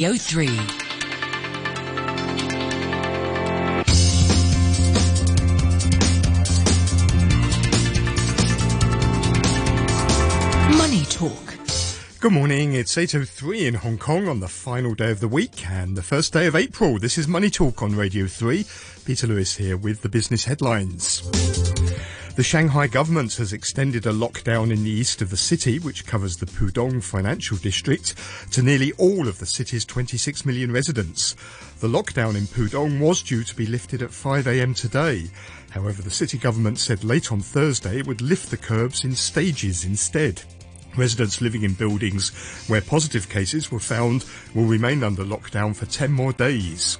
03. 0.00 0.46
Money 10.78 11.04
Talk. 11.04 11.54
Good 12.18 12.32
morning. 12.32 12.72
It's 12.72 12.96
8.03 12.96 13.66
in 13.66 13.74
Hong 13.74 13.98
Kong 13.98 14.26
on 14.26 14.40
the 14.40 14.48
final 14.48 14.94
day 14.94 15.10
of 15.10 15.20
the 15.20 15.28
week 15.28 15.68
and 15.68 15.94
the 15.94 16.02
first 16.02 16.32
day 16.32 16.46
of 16.46 16.56
April. 16.56 16.98
This 16.98 17.18
is 17.18 17.28
Money 17.28 17.50
Talk 17.50 17.82
on 17.82 17.94
Radio 17.94 18.26
3. 18.26 18.64
Peter 19.04 19.26
Lewis 19.26 19.56
here 19.56 19.76
with 19.76 20.00
the 20.00 20.08
business 20.08 20.46
headlines. 20.46 21.28
The 22.36 22.44
Shanghai 22.44 22.86
government 22.86 23.34
has 23.34 23.52
extended 23.52 24.06
a 24.06 24.12
lockdown 24.12 24.72
in 24.72 24.84
the 24.84 24.90
east 24.90 25.20
of 25.20 25.30
the 25.30 25.36
city, 25.36 25.80
which 25.80 26.06
covers 26.06 26.36
the 26.36 26.46
Pudong 26.46 27.02
financial 27.02 27.56
district, 27.58 28.14
to 28.52 28.62
nearly 28.62 28.92
all 28.92 29.26
of 29.26 29.38
the 29.40 29.46
city's 29.46 29.84
26 29.84 30.46
million 30.46 30.72
residents. 30.72 31.34
The 31.80 31.88
lockdown 31.88 32.36
in 32.36 32.44
Pudong 32.44 33.00
was 33.00 33.22
due 33.22 33.42
to 33.42 33.56
be 33.56 33.66
lifted 33.66 34.00
at 34.00 34.10
5am 34.10 34.76
today. 34.76 35.28
However, 35.70 36.02
the 36.02 36.10
city 36.10 36.38
government 36.38 36.78
said 36.78 37.02
late 37.02 37.32
on 37.32 37.40
Thursday 37.40 37.98
it 37.98 38.06
would 38.06 38.22
lift 38.22 38.50
the 38.50 38.56
curbs 38.56 39.04
in 39.04 39.16
stages 39.16 39.84
instead. 39.84 40.40
Residents 40.96 41.40
living 41.40 41.64
in 41.64 41.74
buildings 41.74 42.30
where 42.68 42.80
positive 42.80 43.28
cases 43.28 43.72
were 43.72 43.80
found 43.80 44.24
will 44.54 44.64
remain 44.64 45.02
under 45.02 45.24
lockdown 45.24 45.74
for 45.74 45.86
10 45.86 46.12
more 46.12 46.32
days. 46.32 46.96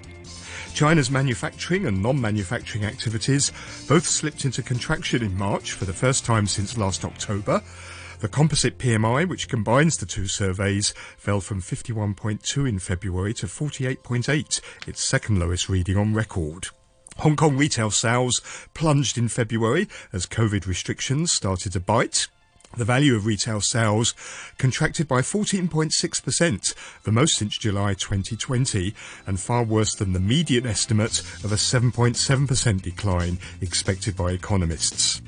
China's 0.74 1.10
manufacturing 1.10 1.86
and 1.86 2.02
non-manufacturing 2.02 2.84
activities 2.84 3.52
both 3.88 4.06
slipped 4.06 4.44
into 4.44 4.62
contraction 4.62 5.22
in 5.22 5.36
March 5.36 5.72
for 5.72 5.84
the 5.84 5.92
first 5.92 6.24
time 6.24 6.46
since 6.46 6.78
last 6.78 7.04
October. 7.04 7.62
The 8.20 8.28
composite 8.28 8.78
PMI, 8.78 9.26
which 9.28 9.48
combines 9.48 9.96
the 9.96 10.06
two 10.06 10.26
surveys, 10.26 10.94
fell 11.16 11.40
from 11.40 11.62
51.2 11.62 12.68
in 12.68 12.78
February 12.78 13.32
to 13.34 13.46
48.8, 13.46 14.60
its 14.86 15.02
second 15.02 15.38
lowest 15.38 15.68
reading 15.68 15.96
on 15.96 16.14
record. 16.14 16.68
Hong 17.18 17.36
Kong 17.36 17.56
retail 17.56 17.90
sales 17.90 18.40
plunged 18.74 19.18
in 19.18 19.28
February 19.28 19.88
as 20.12 20.26
COVID 20.26 20.66
restrictions 20.66 21.32
started 21.32 21.72
to 21.72 21.80
bite. 21.80 22.28
The 22.76 22.84
value 22.84 23.16
of 23.16 23.26
retail 23.26 23.60
sales 23.60 24.14
contracted 24.56 25.08
by 25.08 25.22
14.6%, 25.22 26.74
the 27.02 27.12
most 27.12 27.34
since 27.34 27.58
July 27.58 27.94
2020, 27.94 28.94
and 29.26 29.40
far 29.40 29.64
worse 29.64 29.94
than 29.94 30.12
the 30.12 30.20
median 30.20 30.66
estimate 30.66 31.20
of 31.42 31.50
a 31.50 31.56
7.7% 31.56 32.82
decline 32.82 33.38
expected 33.60 34.16
by 34.16 34.30
economists. 34.30 35.20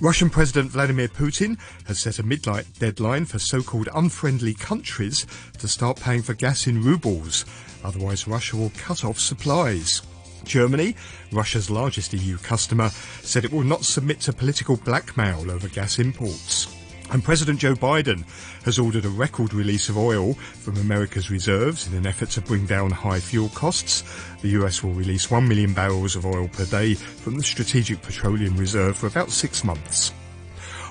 Russian 0.00 0.30
President 0.30 0.70
Vladimir 0.72 1.08
Putin 1.08 1.58
has 1.86 2.00
set 2.00 2.18
a 2.18 2.24
midnight 2.24 2.66
deadline 2.78 3.26
for 3.26 3.38
so-called 3.38 3.88
unfriendly 3.94 4.54
countries 4.54 5.26
to 5.58 5.68
start 5.68 6.00
paying 6.00 6.22
for 6.22 6.34
gas 6.34 6.66
in 6.66 6.82
rubles. 6.82 7.44
Otherwise, 7.84 8.26
Russia 8.26 8.56
will 8.56 8.72
cut 8.76 9.04
off 9.04 9.20
supplies. 9.20 10.02
Germany, 10.46 10.96
Russia's 11.32 11.70
largest 11.70 12.12
EU 12.12 12.38
customer, 12.38 12.90
said 13.22 13.44
it 13.44 13.52
will 13.52 13.64
not 13.64 13.84
submit 13.84 14.20
to 14.20 14.32
political 14.32 14.76
blackmail 14.76 15.50
over 15.50 15.68
gas 15.68 15.98
imports. 15.98 16.74
And 17.10 17.22
President 17.22 17.60
Joe 17.60 17.74
Biden 17.74 18.24
has 18.64 18.78
ordered 18.78 19.04
a 19.04 19.10
record 19.10 19.52
release 19.52 19.88
of 19.88 19.98
oil 19.98 20.34
from 20.34 20.76
America's 20.78 21.30
reserves 21.30 21.86
in 21.86 21.94
an 21.94 22.06
effort 22.06 22.30
to 22.30 22.40
bring 22.40 22.66
down 22.66 22.90
high 22.90 23.20
fuel 23.20 23.50
costs. 23.50 24.04
The 24.40 24.48
US 24.60 24.82
will 24.82 24.92
release 24.92 25.30
1 25.30 25.46
million 25.46 25.74
barrels 25.74 26.16
of 26.16 26.24
oil 26.24 26.48
per 26.48 26.64
day 26.64 26.94
from 26.94 27.36
the 27.36 27.42
Strategic 27.42 28.00
Petroleum 28.00 28.56
Reserve 28.56 28.96
for 28.96 29.06
about 29.06 29.30
six 29.30 29.64
months. 29.64 30.12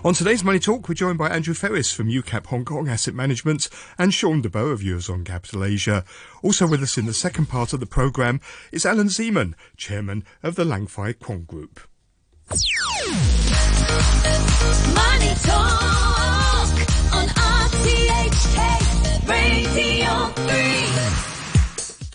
On 0.05 0.13
today's 0.13 0.43
Money 0.43 0.59
Talk, 0.59 0.89
we're 0.89 0.95
joined 0.95 1.17
by 1.17 1.29
Andrew 1.29 1.53
Ferris 1.53 1.93
from 1.93 2.09
UCAP 2.09 2.47
Hong 2.47 2.65
Kong 2.65 2.89
Asset 2.89 3.13
Management 3.13 3.69
and 3.97 4.13
Sean 4.13 4.41
DeBow 4.41 4.69
of 4.69 4.81
Eurizon 4.81 5.23
Capital 5.23 5.63
Asia. 5.63 6.03
Also 6.41 6.67
with 6.67 6.83
us 6.83 6.97
in 6.97 7.05
the 7.05 7.13
second 7.13 7.45
part 7.45 7.71
of 7.71 7.79
the 7.79 7.85
programme 7.85 8.41
is 8.73 8.85
Alan 8.85 9.07
Zeman, 9.07 9.53
Chairman 9.77 10.25
of 10.43 10.55
the 10.55 10.65
Lan 10.65 10.87
Kwai 10.87 11.13
Fong 11.13 11.43
Group. 11.43 11.79
Money 12.49 12.59
Talk 15.41 16.67
on 17.13 17.27
RTHK 17.29 18.59
Radio 19.29 20.33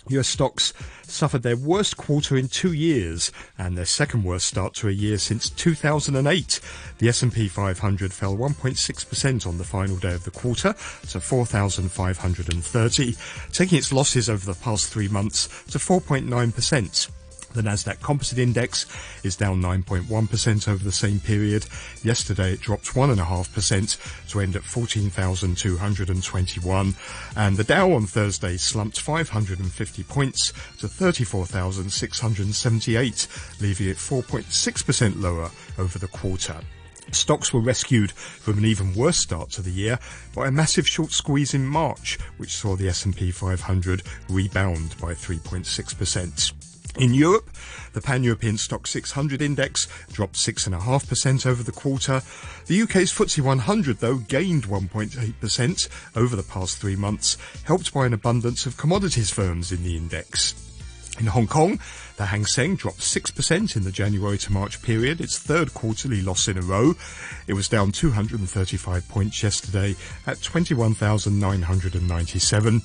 3. 0.07 0.17
US 0.19 0.27
stocks 0.27 0.73
suffered 1.09 1.43
their 1.43 1.57
worst 1.57 1.97
quarter 1.97 2.37
in 2.37 2.47
two 2.47 2.73
years 2.73 3.31
and 3.57 3.77
their 3.77 3.85
second 3.85 4.23
worst 4.23 4.47
start 4.47 4.73
to 4.75 4.87
a 4.87 4.91
year 4.91 5.17
since 5.17 5.49
2008. 5.49 6.59
The 6.97 7.09
S&P 7.09 7.47
500 7.47 8.13
fell 8.13 8.35
1.6% 8.35 9.47
on 9.47 9.57
the 9.57 9.63
final 9.63 9.97
day 9.97 10.13
of 10.13 10.23
the 10.23 10.31
quarter 10.31 10.73
to 11.09 11.19
4,530, 11.19 13.15
taking 13.51 13.77
its 13.77 13.93
losses 13.93 14.29
over 14.29 14.45
the 14.45 14.59
past 14.59 14.91
three 14.91 15.07
months 15.07 15.47
to 15.71 15.77
4.9%. 15.77 17.09
The 17.53 17.61
Nasdaq 17.63 18.01
Composite 18.01 18.37
Index 18.37 18.85
is 19.23 19.35
down 19.35 19.59
9.1% 19.61 20.67
over 20.67 20.83
the 20.83 20.91
same 20.91 21.19
period. 21.19 21.65
Yesterday 22.03 22.53
it 22.53 22.61
dropped 22.61 22.93
1.5% 22.93 24.29
to 24.29 24.39
end 24.39 24.55
at 24.55 24.63
14,221. 24.63 26.95
And 27.35 27.57
the 27.57 27.63
Dow 27.63 27.93
on 27.93 28.05
Thursday 28.05 28.57
slumped 28.57 28.99
550 28.99 30.03
points 30.03 30.53
to 30.77 30.87
34,678, 30.87 33.27
leaving 33.59 33.89
it 33.89 33.97
4.6% 33.97 35.21
lower 35.21 35.49
over 35.79 35.97
the 35.97 36.07
quarter. 36.07 36.61
Stocks 37.11 37.51
were 37.51 37.59
rescued 37.59 38.11
from 38.11 38.59
an 38.59 38.65
even 38.65 38.93
worse 38.93 39.17
start 39.17 39.49
to 39.51 39.63
the 39.63 39.71
year 39.71 39.97
by 40.35 40.47
a 40.47 40.51
massive 40.51 40.87
short 40.87 41.11
squeeze 41.11 41.55
in 41.55 41.65
March, 41.65 42.19
which 42.37 42.55
saw 42.55 42.75
the 42.75 42.87
S&P 42.87 43.31
500 43.31 44.03
rebound 44.29 44.95
by 45.01 45.13
3.6%. 45.13 46.53
In 46.99 47.13
Europe, 47.13 47.49
the 47.93 48.01
Pan-European 48.01 48.57
Stoxx 48.57 48.87
600 48.87 49.41
index 49.41 49.87
dropped 50.11 50.35
6.5% 50.35 51.45
over 51.45 51.63
the 51.63 51.71
quarter. 51.71 52.21
The 52.65 52.81
UK's 52.81 53.13
FTSE 53.13 53.39
100, 53.39 53.99
though, 53.99 54.17
gained 54.17 54.65
1.8% 54.65 55.89
over 56.17 56.35
the 56.35 56.43
past 56.43 56.77
three 56.77 56.97
months, 56.97 57.37
helped 57.63 57.93
by 57.93 58.05
an 58.05 58.13
abundance 58.13 58.65
of 58.65 58.75
commodities 58.75 59.29
firms 59.29 59.71
in 59.71 59.83
the 59.83 59.95
index. 59.95 60.68
In 61.19 61.25
Hong 61.25 61.47
Kong, 61.47 61.79
the 62.15 62.27
Hang 62.27 62.45
Seng 62.45 62.77
dropped 62.77 63.01
6% 63.01 63.75
in 63.75 63.83
the 63.83 63.91
January 63.91 64.37
to 64.37 64.53
March 64.53 64.81
period, 64.81 65.19
its 65.19 65.37
third 65.37 65.73
quarterly 65.73 66.21
loss 66.21 66.47
in 66.47 66.57
a 66.57 66.61
row. 66.61 66.95
It 67.45 67.55
was 67.55 67.67
down 67.67 67.91
235 67.91 69.09
points 69.09 69.43
yesterday 69.43 69.97
at 70.25 70.41
21,997. 70.41 72.81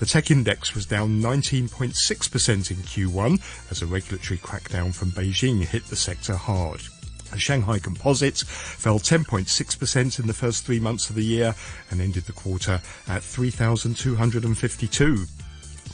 The 0.00 0.06
tech 0.06 0.30
index 0.30 0.74
was 0.74 0.84
down 0.84 1.22
19.6% 1.22 2.70
in 2.70 2.76
Q1 2.76 3.40
as 3.70 3.80
a 3.80 3.86
regulatory 3.86 4.38
crackdown 4.38 4.94
from 4.94 5.12
Beijing 5.12 5.64
hit 5.64 5.86
the 5.86 5.96
sector 5.96 6.36
hard. 6.36 6.82
The 7.30 7.38
Shanghai 7.38 7.78
Composite 7.78 8.38
fell 8.38 8.98
10.6% 8.98 10.20
in 10.20 10.26
the 10.26 10.34
first 10.34 10.66
three 10.66 10.80
months 10.80 11.08
of 11.08 11.16
the 11.16 11.24
year 11.24 11.54
and 11.90 12.02
ended 12.02 12.24
the 12.24 12.32
quarter 12.32 12.82
at 13.06 13.22
3,252. 13.22 15.26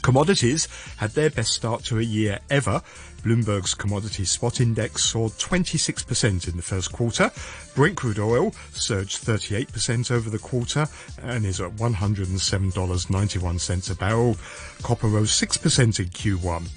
Commodities 0.05 0.69
had 0.97 1.11
their 1.15 1.31
best 1.31 1.53
start 1.53 1.83
to 1.85 1.97
a 1.97 2.03
year 2.03 2.37
ever. 2.51 2.83
Bloomberg's 3.23 3.73
commodity 3.73 4.23
spot 4.23 4.61
index 4.61 5.03
soared 5.03 5.31
26% 5.31 6.47
in 6.47 6.55
the 6.55 6.61
first 6.61 6.91
quarter. 6.91 7.31
Brent 7.73 7.97
crude 7.97 8.19
oil 8.19 8.53
surged 8.73 9.25
38% 9.25 10.11
over 10.11 10.29
the 10.29 10.37
quarter 10.37 10.87
and 11.23 11.43
is 11.43 11.59
at 11.59 11.75
$107.91 11.77 13.89
a 13.89 13.95
barrel. 13.95 14.37
Copper 14.83 15.07
rose 15.07 15.31
6% 15.31 15.99
in 15.99 16.09
Q1. 16.09 16.67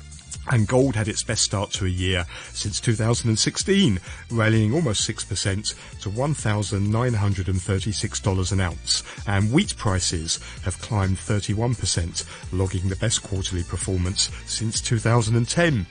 And 0.50 0.66
gold 0.66 0.97
had 0.97 1.09
its 1.09 1.22
best 1.22 1.42
start 1.42 1.72
to 1.72 1.84
a 1.84 1.91
year 1.91 2.25
since 2.53 2.81
2016, 2.81 4.00
rallying 4.31 4.72
almost 4.72 5.06
6% 5.09 5.75
to 6.00 6.09
$1,936 6.09 8.53
an 8.53 8.60
ounce. 8.60 9.03
And 9.26 9.53
wheat 9.53 9.76
prices 9.76 10.41
have 10.62 10.81
climbed 10.81 11.19
31%, 11.19 12.25
logging 12.53 12.88
the 12.88 12.97
best 12.97 13.22
quarterly 13.22 13.62
performance 13.62 14.30
since 14.47 14.80
2010. 14.80 15.86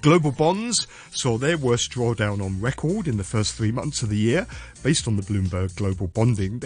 Global 0.00 0.32
bonds 0.32 0.86
saw 1.10 1.36
their 1.36 1.58
worst 1.58 1.92
drawdown 1.92 2.42
on 2.44 2.60
record 2.60 3.08
in 3.08 3.16
the 3.16 3.24
first 3.24 3.54
three 3.54 3.72
months 3.72 4.02
of 4.02 4.08
the 4.08 4.16
year, 4.16 4.46
based 4.82 5.08
on 5.08 5.16
the 5.16 5.22
Bloomberg 5.22 5.74
Global 5.76 6.06
Bonding 6.06 6.62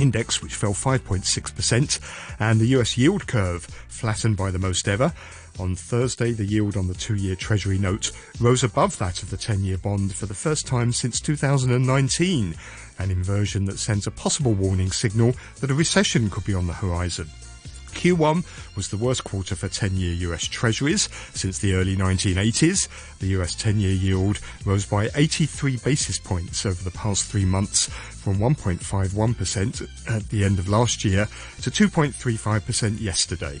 Index 0.00 0.42
which 0.42 0.54
fell 0.54 0.74
5.6%, 0.74 2.00
and 2.38 2.60
the 2.60 2.66
US 2.78 2.96
yield 2.96 3.26
curve 3.26 3.64
flattened 3.88 4.36
by 4.36 4.50
the 4.50 4.58
most 4.58 4.88
ever. 4.88 5.12
On 5.58 5.74
Thursday, 5.74 6.30
the 6.30 6.44
yield 6.44 6.76
on 6.76 6.86
the 6.86 6.94
two-year 6.94 7.34
Treasury 7.34 7.78
note 7.78 8.12
rose 8.38 8.62
above 8.62 8.96
that 8.98 9.24
of 9.24 9.30
the 9.30 9.36
10-year 9.36 9.78
bond 9.78 10.14
for 10.14 10.26
the 10.26 10.34
first 10.34 10.68
time 10.68 10.92
since 10.92 11.20
2019, 11.20 12.54
an 13.00 13.10
inversion 13.10 13.64
that 13.64 13.80
sends 13.80 14.06
a 14.06 14.12
possible 14.12 14.52
warning 14.52 14.92
signal 14.92 15.34
that 15.60 15.70
a 15.70 15.74
recession 15.74 16.30
could 16.30 16.44
be 16.44 16.54
on 16.54 16.68
the 16.68 16.72
horizon. 16.74 17.28
Q1 17.90 18.44
was 18.76 18.88
the 18.88 18.96
worst 18.96 19.24
quarter 19.24 19.56
for 19.56 19.68
10-year 19.68 20.30
US 20.30 20.44
Treasuries 20.44 21.08
since 21.34 21.58
the 21.58 21.74
early 21.74 21.96
1980s. 21.96 22.86
The 23.18 23.28
US 23.38 23.56
10-year 23.56 23.90
yield 23.90 24.38
rose 24.64 24.86
by 24.86 25.10
83 25.16 25.78
basis 25.78 26.18
points 26.18 26.64
over 26.66 26.84
the 26.84 26.96
past 26.96 27.26
three 27.26 27.44
months 27.44 27.88
from 27.88 28.38
1.51% 28.38 29.88
at 30.08 30.28
the 30.28 30.44
end 30.44 30.60
of 30.60 30.68
last 30.68 31.04
year 31.04 31.26
to 31.62 31.70
2.35% 31.70 33.00
yesterday. 33.00 33.60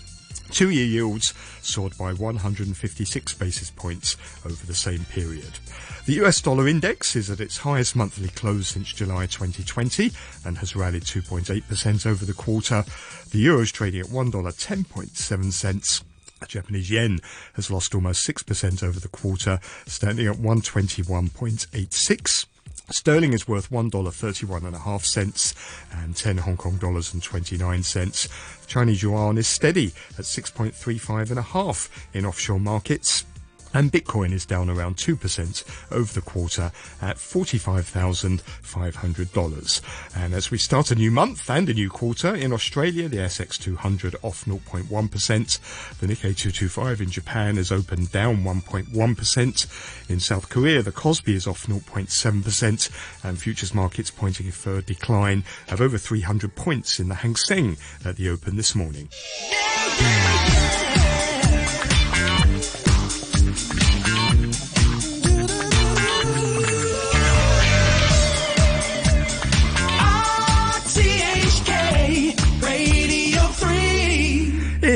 Two-year 0.50 0.86
yields 0.86 1.34
soared 1.62 1.96
by 1.98 2.12
156 2.12 3.34
basis 3.34 3.70
points 3.70 4.16
over 4.44 4.66
the 4.66 4.74
same 4.74 5.04
period. 5.04 5.60
The 6.06 6.14
US 6.24 6.40
dollar 6.40 6.66
index 6.66 7.14
is 7.14 7.30
at 7.30 7.40
its 7.40 7.58
highest 7.58 7.94
monthly 7.94 8.28
close 8.28 8.66
since 8.68 8.92
July 8.92 9.26
2020 9.26 10.10
and 10.44 10.58
has 10.58 10.74
rallied 10.74 11.04
2.8% 11.04 12.06
over 12.06 12.24
the 12.24 12.32
quarter. 12.32 12.84
The 13.30 13.38
euro 13.38 13.60
is 13.60 13.70
trading 13.70 14.00
at 14.00 14.06
$1.10.7 14.06 15.52
cents. 15.52 16.02
The 16.40 16.46
Japanese 16.46 16.90
yen 16.90 17.20
has 17.54 17.70
lost 17.70 17.94
almost 17.94 18.26
6% 18.26 18.82
over 18.82 18.98
the 18.98 19.08
quarter, 19.08 19.60
standing 19.86 20.26
at 20.26 20.36
121.86. 20.36 22.46
Sterling 22.90 23.34
is 23.34 23.46
worth 23.46 23.70
one 23.70 23.90
dollar 23.90 24.10
thirty-one 24.10 24.64
and 24.64 24.74
a 24.74 24.78
half 24.78 25.04
cents 25.04 25.54
and 25.92 26.16
ten 26.16 26.38
Hong 26.38 26.56
Kong 26.56 26.76
dollars 26.76 27.12
and 27.12 27.22
twenty-nine 27.22 27.82
cents. 27.82 28.28
Chinese 28.66 29.02
yuan 29.02 29.36
is 29.36 29.46
steady 29.46 29.92
at 30.18 30.24
six 30.24 30.50
point 30.50 30.74
three 30.74 30.98
five 30.98 31.30
and 31.30 31.38
a 31.38 31.42
half 31.42 32.08
in 32.14 32.24
offshore 32.24 32.60
markets. 32.60 33.26
And 33.74 33.92
Bitcoin 33.92 34.32
is 34.32 34.46
down 34.46 34.70
around 34.70 34.96
2% 34.96 35.92
over 35.92 36.12
the 36.12 36.22
quarter 36.22 36.72
at 37.02 37.16
$45,500. 37.16 40.16
And 40.16 40.34
as 40.34 40.50
we 40.50 40.58
start 40.58 40.90
a 40.90 40.94
new 40.94 41.10
month 41.10 41.50
and 41.50 41.68
a 41.68 41.74
new 41.74 41.90
quarter 41.90 42.34
in 42.34 42.52
Australia, 42.52 43.08
the 43.08 43.18
ASX 43.18 43.58
200 43.58 44.16
off 44.22 44.44
0.1%. 44.44 45.98
The 45.98 46.06
Nikkei 46.06 46.36
225 46.36 47.00
in 47.00 47.10
Japan 47.10 47.58
is 47.58 47.70
open 47.70 48.06
down 48.06 48.44
1.1%. 48.44 50.10
In 50.10 50.20
South 50.20 50.48
Korea, 50.48 50.82
the 50.82 50.92
Kospi 50.92 51.34
is 51.34 51.46
off 51.46 51.66
0.7% 51.66 53.24
and 53.24 53.38
futures 53.38 53.74
markets 53.74 54.10
pointing 54.10 54.50
for 54.50 54.78
a 54.78 54.82
decline 54.82 55.44
of 55.68 55.80
over 55.80 55.98
300 55.98 56.54
points 56.54 56.98
in 56.98 57.08
the 57.08 57.16
Hang 57.16 57.36
Seng 57.36 57.76
at 58.04 58.16
the 58.16 58.30
open 58.30 58.56
this 58.56 58.74
morning. 58.74 59.08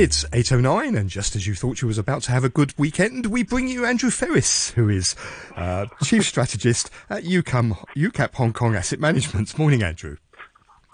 It's 0.02 0.24
8.09 0.30 0.98
and 0.98 1.08
just 1.08 1.36
as 1.36 1.46
you 1.46 1.54
thought 1.54 1.80
you 1.80 1.86
was 1.86 1.96
about 1.96 2.22
to 2.22 2.32
have 2.32 2.42
a 2.42 2.48
good 2.48 2.76
weekend, 2.76 3.26
we 3.26 3.44
bring 3.44 3.68
you 3.68 3.84
Andrew 3.84 4.10
Ferris, 4.10 4.70
who 4.70 4.88
is 4.88 5.14
uh, 5.54 5.86
Chief 6.02 6.24
Strategist 6.26 6.90
at 7.08 7.22
UCAM, 7.22 7.78
UCAP 7.94 8.34
Hong 8.34 8.52
Kong 8.52 8.74
Asset 8.74 8.98
Management. 8.98 9.56
Morning, 9.56 9.84
Andrew. 9.84 10.16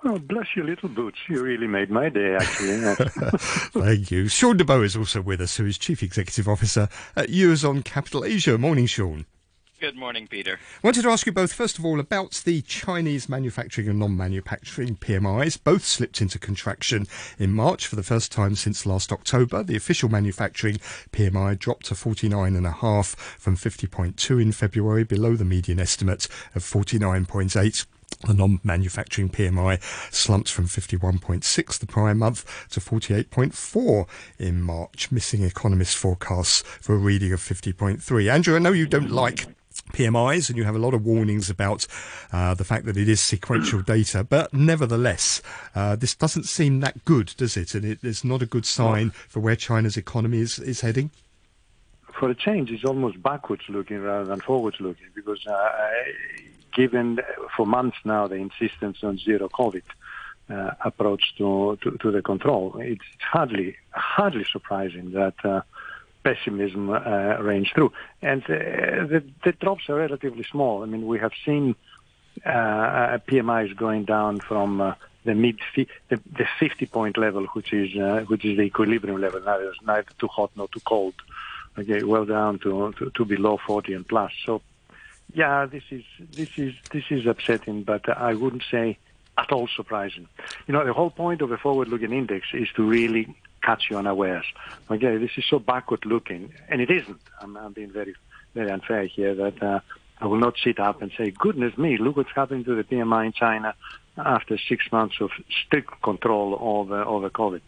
Oh, 0.05 0.19
bless 0.19 0.55
your 0.55 0.67
little 0.67 0.91
boots. 0.91 1.17
You 1.27 1.43
really 1.43 1.67
made 1.67 1.89
my 1.89 2.11
day, 2.11 2.35
actually. 2.35 2.83
Thank 3.81 4.11
you. 4.11 4.29
Sean 4.29 4.59
DeBow 4.59 4.85
is 4.85 4.95
also 4.95 5.23
with 5.23 5.41
us, 5.41 5.57
who 5.57 5.65
is 5.65 5.79
Chief 5.79 6.03
Executive 6.03 6.47
Officer 6.47 6.91
at 7.17 7.31
Eurizon 7.31 7.83
Capital 7.83 8.27
Asia. 8.27 8.59
Morning, 8.59 8.85
Sean. 8.85 9.25
Good 9.81 9.95
morning, 9.95 10.27
Peter. 10.27 10.55
I 10.55 10.87
Wanted 10.89 11.03
to 11.03 11.11
ask 11.11 11.25
you 11.25 11.31
both, 11.31 11.53
first 11.53 11.79
of 11.79 11.85
all, 11.85 12.01
about 12.01 12.43
the 12.45 12.63
Chinese 12.63 13.29
manufacturing 13.29 13.89
and 13.89 14.01
non-manufacturing 14.01 14.97
PMIs. 14.97 15.63
Both 15.63 15.85
slipped 15.85 16.21
into 16.21 16.37
contraction 16.41 17.07
in 17.39 17.53
March 17.53 17.87
for 17.87 17.95
the 17.95 18.03
first 18.03 18.33
time 18.33 18.57
since 18.57 18.87
last 18.87 19.13
October. 19.13 19.63
The 19.63 19.77
official 19.77 20.09
manufacturing 20.09 20.79
PMI 21.13 21.57
dropped 21.57 21.87
to 21.87 21.95
49.5 21.95 23.15
from 23.15 23.57
50.2 23.57 24.43
in 24.43 24.51
February, 24.51 25.05
below 25.05 25.37
the 25.37 25.45
median 25.45 25.79
estimate 25.79 26.27
of 26.57 26.65
49.8. 26.65 27.87
The 28.27 28.35
non-manufacturing 28.35 29.29
PMI 29.29 29.81
slumped 30.13 30.51
from 30.51 30.67
51.6 30.67 31.79
the 31.79 31.87
prior 31.87 32.17
month 32.17 32.69
to 32.71 32.81
48.4 32.81 34.09
in 34.41 34.61
March, 34.61 35.13
missing 35.13 35.45
economists' 35.45 35.95
forecasts 35.95 36.63
for 36.81 36.97
a 36.97 36.99
reading 36.99 37.33
of 37.33 37.39
50.3. 37.39 38.33
Andrew, 38.33 38.57
I 38.57 38.59
know 38.59 38.73
you 38.73 38.89
don't 38.89 39.13
like 39.13 39.47
PMIs, 39.93 40.49
and 40.49 40.57
you 40.57 40.65
have 40.65 40.77
a 40.77 40.79
lot 40.79 40.95
of 40.95 41.05
warnings 41.05 41.51
about 41.51 41.87
uh, 42.33 42.55
the 42.55 42.65
fact 42.65 42.85
that 42.87 42.97
it 42.97 43.09
is 43.09 43.21
sequential 43.21 43.83
data. 43.87 44.25
But 44.25 44.53
nevertheless, 44.53 45.43
uh, 45.75 45.97
this 45.97 46.15
doesn't 46.15 46.45
seem 46.45 46.81
that 46.81 47.05
good, 47.05 47.35
does 47.37 47.57
it? 47.57 47.75
And 47.75 47.85
it, 47.85 47.99
it's 48.03 48.25
not 48.25 48.43
a 48.43 48.47
good 48.47 48.67
sign 48.67 49.11
for 49.11 49.41
where 49.41 49.57
China's 49.57 49.97
economy 49.97 50.39
is, 50.39 50.59
is 50.59 50.81
heading. 50.81 51.11
For 52.19 52.31
a 52.31 52.35
change, 52.35 52.71
it's 52.71 52.85
almost 52.85 53.23
backwards 53.23 53.63
looking 53.69 54.01
rather 54.01 54.25
than 54.25 54.41
forwards 54.41 54.79
looking 54.81 55.07
because 55.15 55.47
uh, 55.47 55.71
given 56.75 57.21
for 57.57 57.65
months 57.65 57.99
now 58.05 58.27
the 58.27 58.37
insistence 58.37 58.99
on 59.03 59.19
zero 59.19 59.49
COVID 59.49 59.83
uh, 60.51 60.71
approach 60.85 61.35
to, 61.39 61.79
to, 61.83 61.93
to 61.99 62.11
the 62.11 62.23
control, 62.23 62.77
it's 62.81 63.05
hardly, 63.21 63.77
hardly 63.91 64.45
surprising 64.51 65.13
that 65.13 65.35
uh, 65.45 65.61
pessimism 66.29 66.91
uh, 66.91 67.37
through. 67.75 67.93
And 68.23 68.43
uh, 68.45 69.07
the, 69.13 69.23
the 69.45 69.53
drops 69.53 69.89
are 69.89 69.97
relatively 69.97 70.45
small. 70.45 70.83
I 70.83 70.87
mean, 70.87 71.07
we 71.07 71.19
have 71.19 71.33
seen 71.45 71.75
uh, 72.45 73.19
PMIs 73.29 73.77
going 73.77 74.05
down 74.05 74.41
from 74.41 74.81
uh, 74.81 74.95
the 75.25 75.35
mid 75.35 75.59
the, 75.77 75.87
the 76.11 76.47
50 76.61 76.87
point 76.87 77.17
level, 77.19 77.45
which 77.55 77.73
is 77.73 77.97
uh, 77.97 78.25
which 78.29 78.45
is 78.45 78.57
the 78.57 78.65
equilibrium 78.65 79.21
level. 79.21 79.41
Now 79.41 79.59
it's 79.59 79.83
neither 79.85 80.13
too 80.19 80.29
hot 80.29 80.51
nor 80.57 80.69
too 80.69 80.81
cold. 80.81 81.15
Okay, 81.79 82.03
well 82.03 82.25
down 82.25 82.59
to, 82.61 82.93
to, 82.99 83.11
to 83.11 83.25
below 83.25 83.57
40 83.65 83.93
and 83.93 84.09
plus. 84.09 84.33
So, 84.45 84.63
yeah, 85.33 85.67
this 85.67 85.85
is 85.91 86.05
this 86.33 86.51
is 86.57 86.75
this 86.91 87.05
is 87.11 87.27
upsetting, 87.27 87.85
but 87.85 88.09
I 88.09 88.35
wouldn't 88.35 88.65
say 88.71 88.99
at 89.37 89.53
all 89.53 89.69
surprising. 89.69 90.27
You 90.67 90.75
know, 90.75 90.85
the 90.85 90.93
whole 90.93 91.11
point 91.11 91.41
of 91.43 91.53
a 91.53 91.59
forward-looking 91.59 92.13
index 92.13 92.49
is 92.53 92.69
to 92.77 92.83
really 92.83 93.37
catch 93.63 93.85
you 93.91 93.99
unawares. 93.99 94.45
Okay, 94.91 95.17
this 95.17 95.31
is 95.37 95.45
so 95.49 95.59
backward-looking, 95.59 96.53
and 96.69 96.81
it 96.81 96.91
isn't. 96.91 97.21
I'm, 97.41 97.57
I'm 97.57 97.73
being 97.73 97.93
very 97.93 98.15
very 98.55 98.71
unfair 98.71 99.05
here. 99.05 99.35
That 99.35 99.63
uh, 99.63 99.81
I 100.21 100.27
will 100.27 100.39
not 100.39 100.55
sit 100.63 100.79
up 100.79 101.03
and 101.03 101.11
say, 101.17 101.31
"Goodness 101.31 101.77
me, 101.79 101.97
look 101.99 102.17
what's 102.17 102.31
happened 102.35 102.65
to 102.67 102.75
the 102.75 102.85
PMI 102.85 103.27
in 103.27 103.33
China." 103.33 103.75
After 104.17 104.59
six 104.59 104.91
months 104.91 105.17
of 105.21 105.31
strict 105.65 106.03
control 106.03 106.59
over 106.61 107.03
over 107.03 107.31
COVID. 107.31 107.61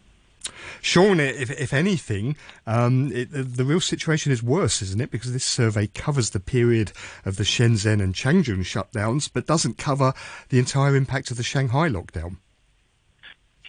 Sean, 0.81 1.19
if, 1.19 1.51
if 1.51 1.71
anything, 1.71 2.35
um, 2.65 3.11
it, 3.13 3.31
the, 3.31 3.43
the 3.43 3.63
real 3.63 3.79
situation 3.79 4.31
is 4.31 4.41
worse, 4.41 4.81
isn't 4.81 5.01
it? 5.01 5.11
Because 5.11 5.33
this 5.33 5.45
survey 5.45 5.87
covers 5.87 6.31
the 6.31 6.39
period 6.39 6.91
of 7.25 7.37
the 7.37 7.43
Shenzhen 7.43 8.01
and 8.01 8.15
Changchun 8.15 8.61
shutdowns, 8.61 9.29
but 9.31 9.45
doesn't 9.45 9.77
cover 9.77 10.13
the 10.49 10.59
entire 10.59 10.95
impact 10.95 11.31
of 11.31 11.37
the 11.37 11.43
Shanghai 11.43 11.89
lockdown. 11.89 12.37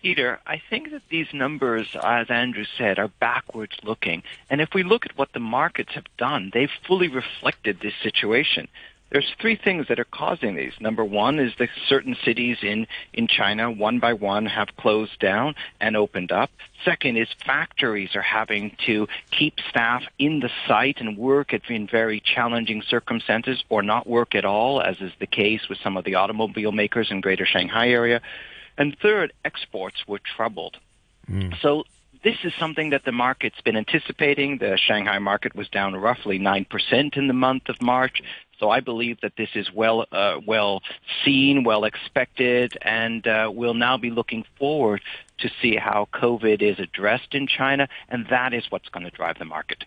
Peter, 0.03 0.41
I 0.45 0.61
think 0.69 0.91
that 0.91 1.03
these 1.11 1.29
numbers, 1.33 1.97
as 2.03 2.29
Andrew 2.29 2.65
said, 2.77 2.99
are 2.99 3.09
backwards 3.21 3.77
looking. 3.85 4.25
And 4.51 4.61
if 4.61 4.75
we 4.75 4.83
look 4.83 5.07
at 5.07 5.17
what 5.17 5.33
the 5.33 5.41
markets 5.41 5.93
have 5.95 6.07
done, 6.19 6.51
they've 6.53 6.71
fully 6.87 7.09
reflected 7.09 7.79
this 7.81 7.95
situation. 8.03 8.67
There's 9.11 9.33
three 9.39 9.57
things 9.57 9.89
that 9.89 10.01
are 10.01 10.05
causing 10.05 10.57
these. 10.57 10.73
Number 10.81 11.05
one 11.05 11.39
is 11.39 11.53
that 11.59 11.69
certain 11.87 12.17
cities 12.25 12.57
in, 12.63 12.87
in 13.13 13.29
China, 13.29 13.71
one 13.71 13.99
by 13.99 14.15
one, 14.15 14.47
have 14.47 14.75
closed 14.77 15.19
down 15.21 15.55
and 15.81 15.97
opened 15.97 16.33
up. 16.33 16.51
Second 16.83 17.19
is 17.19 17.29
factories 17.45 18.17
are 18.17 18.23
having 18.23 18.75
to 18.87 19.07
keep 19.31 19.61
staff 19.69 20.03
in 20.19 20.41
the 20.41 20.51
site 20.67 20.99
and 20.99 21.19
work 21.19 21.53
in 21.69 21.87
very 21.87 22.21
challenging 22.21 22.83
circumstances 22.83 23.63
or 23.69 23.83
not 23.83 24.07
work 24.07 24.35
at 24.35 24.47
all, 24.47 24.81
as 24.81 24.97
is 25.01 25.13
the 25.21 25.27
case 25.27 25.69
with 25.69 25.79
some 25.85 25.99
of 25.99 26.05
the 26.05 26.15
automobile 26.15 26.73
makers 26.73 27.11
in 27.11 27.21
greater 27.21 27.45
Shanghai 27.45 27.91
area. 27.91 28.23
And 28.79 28.97
third, 28.99 29.33
exports 29.45 30.07
were 30.07 30.21
troubled. 30.37 30.79
So 31.61 31.85
this 32.25 32.37
is 32.45 32.53
something 32.59 32.91
that 32.91 33.05
the 33.05 33.13
market's 33.13 33.61
been 33.61 33.77
anticipating. 33.77 34.59
The 34.59 34.77
Shanghai 34.77 35.19
market 35.19 35.55
was 35.55 35.69
down 35.69 35.95
roughly 35.97 36.39
9% 36.39 37.17
in 37.17 37.27
the 37.27 37.35
month 37.35 37.69
of 37.69 37.81
March. 37.83 38.23
So 38.59 38.71
I 38.71 38.81
believe 38.81 39.21
that 39.23 39.33
this 39.37 39.49
is 39.57 39.73
well, 39.73 40.07
uh, 40.13 40.39
well 40.47 40.83
seen, 41.25 41.65
well 41.65 41.85
expected, 41.85 42.79
and 42.81 43.27
uh, 43.27 43.51
we'll 43.53 43.75
now 43.75 43.97
be 43.97 44.11
looking 44.11 44.45
forward 44.57 45.03
to 45.39 45.51
see 45.61 45.75
how 45.75 46.09
COVID 46.15 46.63
is 46.63 46.79
addressed 46.79 47.35
in 47.35 47.49
China, 47.49 47.89
and 48.09 48.27
that 48.31 48.55
is 48.55 48.65
what's 48.71 48.89
going 48.89 49.05
to 49.05 49.11
drive 49.11 49.39
the 49.39 49.45
market. 49.45 49.85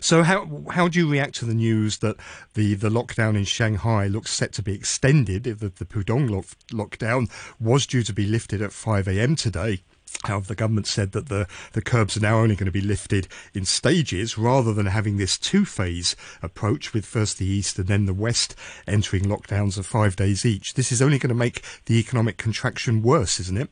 So 0.00 0.22
how 0.22 0.64
how 0.70 0.88
do 0.88 0.98
you 0.98 1.10
react 1.10 1.34
to 1.36 1.44
the 1.44 1.54
news 1.54 1.98
that 1.98 2.16
the, 2.54 2.74
the 2.74 2.88
lockdown 2.88 3.36
in 3.36 3.44
Shanghai 3.44 4.06
looks 4.06 4.32
set 4.32 4.52
to 4.54 4.62
be 4.62 4.74
extended? 4.74 5.44
The, 5.44 5.68
the 5.68 5.84
Pudong 5.84 6.30
lock, 6.30 6.46
lockdown 6.72 7.30
was 7.60 7.86
due 7.86 8.02
to 8.02 8.12
be 8.12 8.26
lifted 8.26 8.62
at 8.62 8.72
5 8.72 9.08
a.m. 9.08 9.36
today. 9.36 9.82
However, 10.24 10.48
the 10.48 10.54
government 10.54 10.86
said 10.86 11.12
that 11.12 11.28
the, 11.28 11.46
the 11.72 11.82
curbs 11.82 12.16
are 12.16 12.20
now 12.20 12.38
only 12.38 12.56
going 12.56 12.66
to 12.66 12.72
be 12.72 12.80
lifted 12.80 13.28
in 13.54 13.64
stages 13.64 14.36
rather 14.36 14.72
than 14.72 14.86
having 14.86 15.16
this 15.16 15.38
two 15.38 15.64
phase 15.64 16.16
approach 16.42 16.92
with 16.92 17.06
first 17.06 17.38
the 17.38 17.46
East 17.46 17.78
and 17.78 17.86
then 17.86 18.06
the 18.06 18.14
West 18.14 18.54
entering 18.86 19.24
lockdowns 19.24 19.78
of 19.78 19.86
five 19.86 20.16
days 20.16 20.44
each. 20.44 20.74
This 20.74 20.90
is 20.90 21.00
only 21.00 21.18
going 21.18 21.28
to 21.28 21.34
make 21.34 21.62
the 21.86 21.98
economic 21.98 22.36
contraction 22.36 23.02
worse, 23.02 23.38
isn't 23.38 23.58
it? 23.58 23.70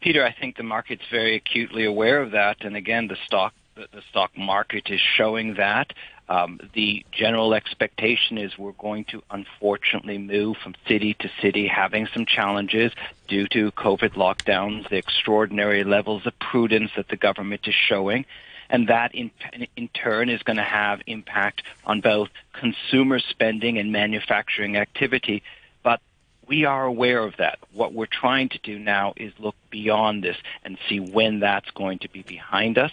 Peter, 0.00 0.24
I 0.24 0.32
think 0.32 0.56
the 0.56 0.62
market's 0.62 1.04
very 1.10 1.36
acutely 1.36 1.84
aware 1.84 2.20
of 2.20 2.32
that, 2.32 2.64
and 2.64 2.76
again, 2.76 3.06
the 3.06 3.16
stock 3.24 3.54
the, 3.74 4.02
stock 4.10 4.36
market 4.36 4.90
is 4.90 5.00
showing 5.00 5.54
that. 5.54 5.92
Um, 6.28 6.60
the 6.72 7.04
general 7.10 7.52
expectation 7.52 8.38
is 8.38 8.56
we're 8.56 8.72
going 8.72 9.04
to 9.06 9.22
unfortunately 9.30 10.18
move 10.18 10.56
from 10.62 10.74
city 10.86 11.14
to 11.14 11.30
city, 11.40 11.66
having 11.66 12.06
some 12.14 12.24
challenges 12.26 12.92
due 13.28 13.46
to 13.48 13.72
COVID 13.72 14.14
lockdowns, 14.14 14.88
the 14.88 14.96
extraordinary 14.96 15.84
levels 15.84 16.26
of 16.26 16.38
prudence 16.38 16.92
that 16.96 17.08
the 17.08 17.16
government 17.16 17.66
is 17.66 17.74
showing. 17.74 18.24
And 18.70 18.88
that 18.88 19.14
in, 19.14 19.30
in 19.76 19.88
turn 19.88 20.30
is 20.30 20.42
going 20.42 20.56
to 20.56 20.62
have 20.62 21.02
impact 21.06 21.62
on 21.84 22.00
both 22.00 22.30
consumer 22.54 23.18
spending 23.18 23.76
and 23.78 23.92
manufacturing 23.92 24.78
activity. 24.78 25.42
But 25.82 26.00
we 26.46 26.64
are 26.64 26.84
aware 26.84 27.22
of 27.22 27.36
that. 27.36 27.58
What 27.72 27.92
we're 27.92 28.06
trying 28.06 28.48
to 28.50 28.58
do 28.62 28.78
now 28.78 29.12
is 29.16 29.32
look 29.38 29.56
beyond 29.70 30.24
this 30.24 30.36
and 30.64 30.78
see 30.88 31.00
when 31.00 31.40
that's 31.40 31.70
going 31.72 31.98
to 32.00 32.08
be 32.08 32.22
behind 32.22 32.78
us. 32.78 32.92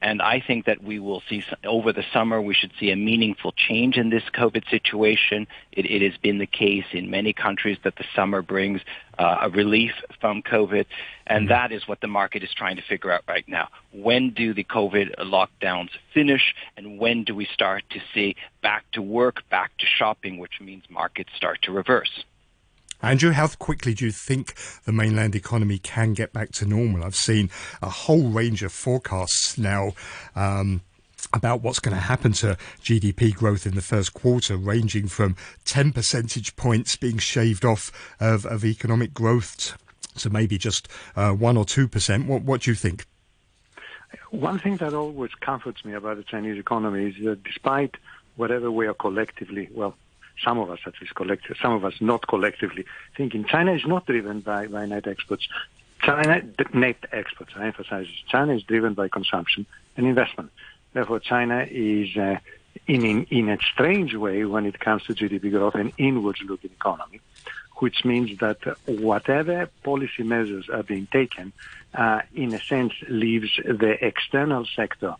And 0.00 0.20
I 0.20 0.40
think 0.46 0.66
that 0.66 0.82
we 0.82 0.98
will 0.98 1.22
see 1.28 1.42
over 1.64 1.92
the 1.92 2.04
summer, 2.12 2.40
we 2.40 2.54
should 2.54 2.72
see 2.78 2.90
a 2.90 2.96
meaningful 2.96 3.52
change 3.52 3.96
in 3.96 4.10
this 4.10 4.24
COVID 4.34 4.68
situation. 4.70 5.46
It, 5.72 5.86
it 5.86 6.02
has 6.02 6.18
been 6.20 6.38
the 6.38 6.46
case 6.46 6.84
in 6.92 7.10
many 7.10 7.32
countries 7.32 7.78
that 7.84 7.96
the 7.96 8.04
summer 8.14 8.42
brings 8.42 8.82
uh, 9.18 9.38
a 9.42 9.50
relief 9.50 9.92
from 10.20 10.42
COVID. 10.42 10.84
And 11.26 11.44
mm-hmm. 11.44 11.48
that 11.48 11.72
is 11.72 11.88
what 11.88 12.00
the 12.00 12.08
market 12.08 12.42
is 12.42 12.52
trying 12.54 12.76
to 12.76 12.82
figure 12.82 13.10
out 13.10 13.22
right 13.26 13.48
now. 13.48 13.68
When 13.92 14.30
do 14.30 14.52
the 14.52 14.64
COVID 14.64 15.16
lockdowns 15.20 15.90
finish? 16.12 16.54
And 16.76 16.98
when 16.98 17.24
do 17.24 17.34
we 17.34 17.46
start 17.46 17.84
to 17.90 18.00
see 18.12 18.36
back 18.62 18.84
to 18.92 19.02
work, 19.02 19.48
back 19.48 19.76
to 19.78 19.86
shopping, 19.86 20.38
which 20.38 20.60
means 20.60 20.84
markets 20.90 21.30
start 21.36 21.62
to 21.62 21.72
reverse? 21.72 22.24
Andrew, 23.02 23.32
how 23.32 23.48
quickly 23.48 23.94
do 23.94 24.04
you 24.04 24.10
think 24.10 24.54
the 24.84 24.92
mainland 24.92 25.34
economy 25.34 25.78
can 25.78 26.14
get 26.14 26.32
back 26.32 26.52
to 26.52 26.66
normal? 26.66 27.04
I've 27.04 27.16
seen 27.16 27.50
a 27.82 27.90
whole 27.90 28.28
range 28.28 28.62
of 28.62 28.72
forecasts 28.72 29.58
now. 29.58 29.92
Um, 30.34 30.82
about 31.32 31.60
what's 31.60 31.80
going 31.80 31.94
to 31.94 32.00
happen 32.00 32.32
to 32.32 32.56
GDP 32.82 33.34
growth 33.34 33.66
in 33.66 33.74
the 33.74 33.82
first 33.82 34.14
quarter, 34.14 34.56
ranging 34.56 35.08
from 35.08 35.36
10 35.64 35.92
percentage 35.92 36.54
points 36.56 36.96
being 36.96 37.18
shaved 37.18 37.64
off 37.64 37.90
of, 38.20 38.46
of 38.46 38.64
economic 38.64 39.12
growth 39.12 39.76
to 40.18 40.30
maybe 40.30 40.56
just 40.56 40.88
uh, 41.16 41.32
1 41.32 41.56
or 41.56 41.64
2%. 41.64 42.26
What, 42.26 42.42
what 42.42 42.62
do 42.62 42.70
you 42.70 42.74
think? 42.74 43.06
One 44.30 44.58
thing 44.58 44.76
that 44.76 44.94
always 44.94 45.34
comforts 45.34 45.84
me 45.84 45.94
about 45.94 46.16
the 46.16 46.22
Chinese 46.22 46.58
economy 46.58 47.08
is 47.10 47.24
that 47.24 47.42
despite 47.42 47.96
whatever 48.36 48.70
we 48.70 48.86
are 48.86 48.94
collectively, 48.94 49.68
well, 49.72 49.96
some 50.44 50.58
of 50.58 50.70
us 50.70 50.80
at 50.86 50.94
least 51.00 51.14
collectively, 51.14 51.56
some 51.60 51.72
of 51.72 51.84
us 51.84 51.94
not 52.00 52.26
collectively, 52.26 52.84
thinking 53.16 53.44
China 53.44 53.72
is 53.72 53.86
not 53.86 54.06
driven 54.06 54.40
by, 54.40 54.66
by 54.66 54.86
net 54.86 55.06
exports. 55.06 55.48
China, 56.02 56.42
net 56.74 56.96
exports, 57.12 57.52
I 57.56 57.66
emphasize, 57.66 58.06
China 58.28 58.54
is 58.54 58.62
driven 58.62 58.94
by 58.94 59.08
consumption 59.08 59.66
and 59.96 60.06
investment. 60.06 60.50
Therefore, 60.92 61.20
China 61.20 61.66
is, 61.68 62.16
uh, 62.16 62.38
in, 62.86 63.04
in, 63.04 63.24
in 63.24 63.48
a 63.48 63.58
strange 63.72 64.14
way, 64.14 64.44
when 64.44 64.66
it 64.66 64.78
comes 64.78 65.04
to 65.04 65.14
GDP 65.14 65.50
growth, 65.50 65.74
an 65.74 65.92
inwards-looking 65.98 66.70
economy, 66.70 67.20
which 67.76 68.04
means 68.04 68.38
that 68.38 68.58
whatever 68.86 69.68
policy 69.82 70.22
measures 70.22 70.68
are 70.68 70.82
being 70.82 71.06
taken, 71.06 71.52
uh, 71.94 72.20
in 72.34 72.54
a 72.54 72.60
sense, 72.60 72.92
leaves 73.08 73.56
the 73.64 73.96
external 74.04 74.66
sector 74.74 75.14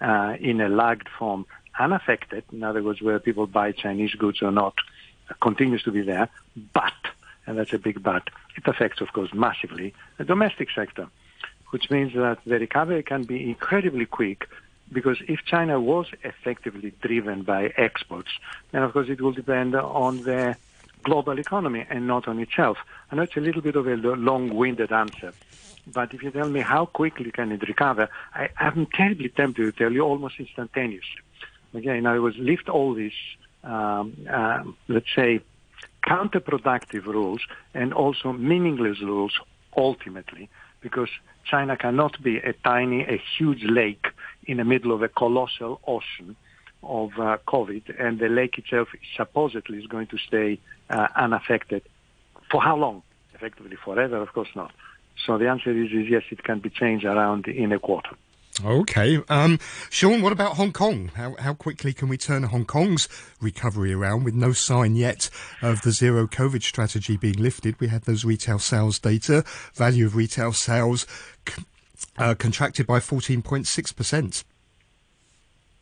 uh, 0.00 0.36
in 0.40 0.60
a 0.60 0.68
lagged 0.68 1.08
form 1.08 1.46
unaffected, 1.80 2.44
in 2.52 2.62
other 2.62 2.82
words, 2.82 3.00
where 3.00 3.18
people 3.18 3.46
buy 3.46 3.72
Chinese 3.72 4.14
goods 4.14 4.42
or 4.42 4.52
not, 4.52 4.74
uh, 5.28 5.34
continues 5.40 5.82
to 5.84 5.90
be 5.90 6.02
there. 6.02 6.28
But, 6.72 6.92
and 7.46 7.58
that's 7.58 7.72
a 7.72 7.78
big 7.78 8.02
but, 8.02 8.28
it 8.56 8.66
affects, 8.66 9.00
of 9.00 9.12
course, 9.12 9.32
massively 9.32 9.94
the 10.18 10.24
domestic 10.24 10.68
sector, 10.74 11.08
which 11.70 11.90
means 11.90 12.12
that 12.14 12.38
the 12.44 12.58
recovery 12.58 13.02
can 13.02 13.24
be 13.24 13.48
incredibly 13.48 14.06
quick 14.06 14.46
because 14.92 15.18
if 15.28 15.44
China 15.44 15.80
was 15.80 16.06
effectively 16.24 16.92
driven 17.00 17.42
by 17.42 17.72
exports, 17.76 18.30
then 18.72 18.82
of 18.82 18.92
course 18.92 19.08
it 19.08 19.20
will 19.20 19.32
depend 19.32 19.76
on 19.76 20.22
the 20.24 20.56
global 21.04 21.38
economy 21.38 21.86
and 21.88 22.08
not 22.08 22.26
on 22.26 22.40
itself. 22.40 22.76
I 23.10 23.14
know 23.14 23.22
it's 23.22 23.36
a 23.36 23.40
little 23.40 23.62
bit 23.62 23.76
of 23.76 23.86
a 23.86 23.94
long-winded 23.94 24.90
answer, 24.90 25.32
but 25.86 26.12
if 26.12 26.24
you 26.24 26.32
tell 26.32 26.48
me 26.48 26.60
how 26.60 26.86
quickly 26.86 27.30
can 27.30 27.52
it 27.52 27.62
recover, 27.68 28.08
I, 28.34 28.48
am 28.58 28.86
terribly 28.86 29.28
tempted 29.28 29.62
to 29.62 29.72
tell 29.72 29.92
you 29.92 30.02
almost 30.02 30.40
instantaneously 30.40 31.22
again, 31.74 32.06
I 32.06 32.18
was 32.18 32.34
lift 32.36 32.68
all 32.68 32.94
these, 32.94 33.12
um, 33.64 34.16
uh, 34.30 34.62
let's 34.88 35.14
say, 35.14 35.40
counterproductive 36.06 37.04
rules 37.04 37.42
and 37.74 37.92
also 37.92 38.32
meaningless 38.32 39.00
rules 39.00 39.32
ultimately, 39.76 40.48
because 40.80 41.08
China 41.44 41.76
cannot 41.76 42.22
be 42.22 42.38
a 42.38 42.52
tiny, 42.52 43.02
a 43.02 43.20
huge 43.38 43.64
lake 43.64 44.06
in 44.44 44.56
the 44.56 44.64
middle 44.64 44.92
of 44.92 45.02
a 45.02 45.08
colossal 45.08 45.80
ocean 45.86 46.36
of 46.82 47.10
uh, 47.18 47.36
COVID, 47.46 47.94
and 48.02 48.18
the 48.18 48.28
lake 48.28 48.56
itself 48.58 48.88
supposedly 49.16 49.78
is 49.78 49.86
going 49.86 50.06
to 50.06 50.18
stay 50.18 50.58
uh, 50.88 51.08
unaffected. 51.14 51.82
For 52.50 52.62
how 52.62 52.76
long? 52.76 53.02
Effectively 53.34 53.76
forever? 53.84 54.16
Of 54.16 54.32
course 54.32 54.48
not. 54.54 54.72
So 55.26 55.36
the 55.38 55.48
answer 55.48 55.70
is, 55.70 55.92
is 55.92 56.08
yes, 56.08 56.22
it 56.30 56.42
can 56.42 56.60
be 56.60 56.70
changed 56.70 57.04
around 57.04 57.46
in 57.46 57.72
a 57.72 57.78
quarter. 57.78 58.16
Okay. 58.64 59.22
Um, 59.28 59.58
Sean, 59.88 60.22
what 60.22 60.32
about 60.32 60.56
Hong 60.56 60.72
Kong? 60.72 61.10
How, 61.14 61.34
how 61.38 61.54
quickly 61.54 61.92
can 61.92 62.08
we 62.08 62.16
turn 62.16 62.42
Hong 62.44 62.64
Kong's 62.64 63.08
recovery 63.40 63.92
around 63.92 64.24
with 64.24 64.34
no 64.34 64.52
sign 64.52 64.96
yet 64.96 65.30
of 65.62 65.82
the 65.82 65.92
zero 65.92 66.26
COVID 66.26 66.62
strategy 66.62 67.16
being 67.16 67.36
lifted? 67.38 67.80
We 67.80 67.88
had 67.88 68.02
those 68.02 68.24
retail 68.24 68.58
sales 68.58 68.98
data, 68.98 69.44
value 69.74 70.06
of 70.06 70.16
retail 70.16 70.52
sales 70.52 71.06
uh, 72.18 72.34
contracted 72.34 72.86
by 72.86 72.98
14.6%. 72.98 74.44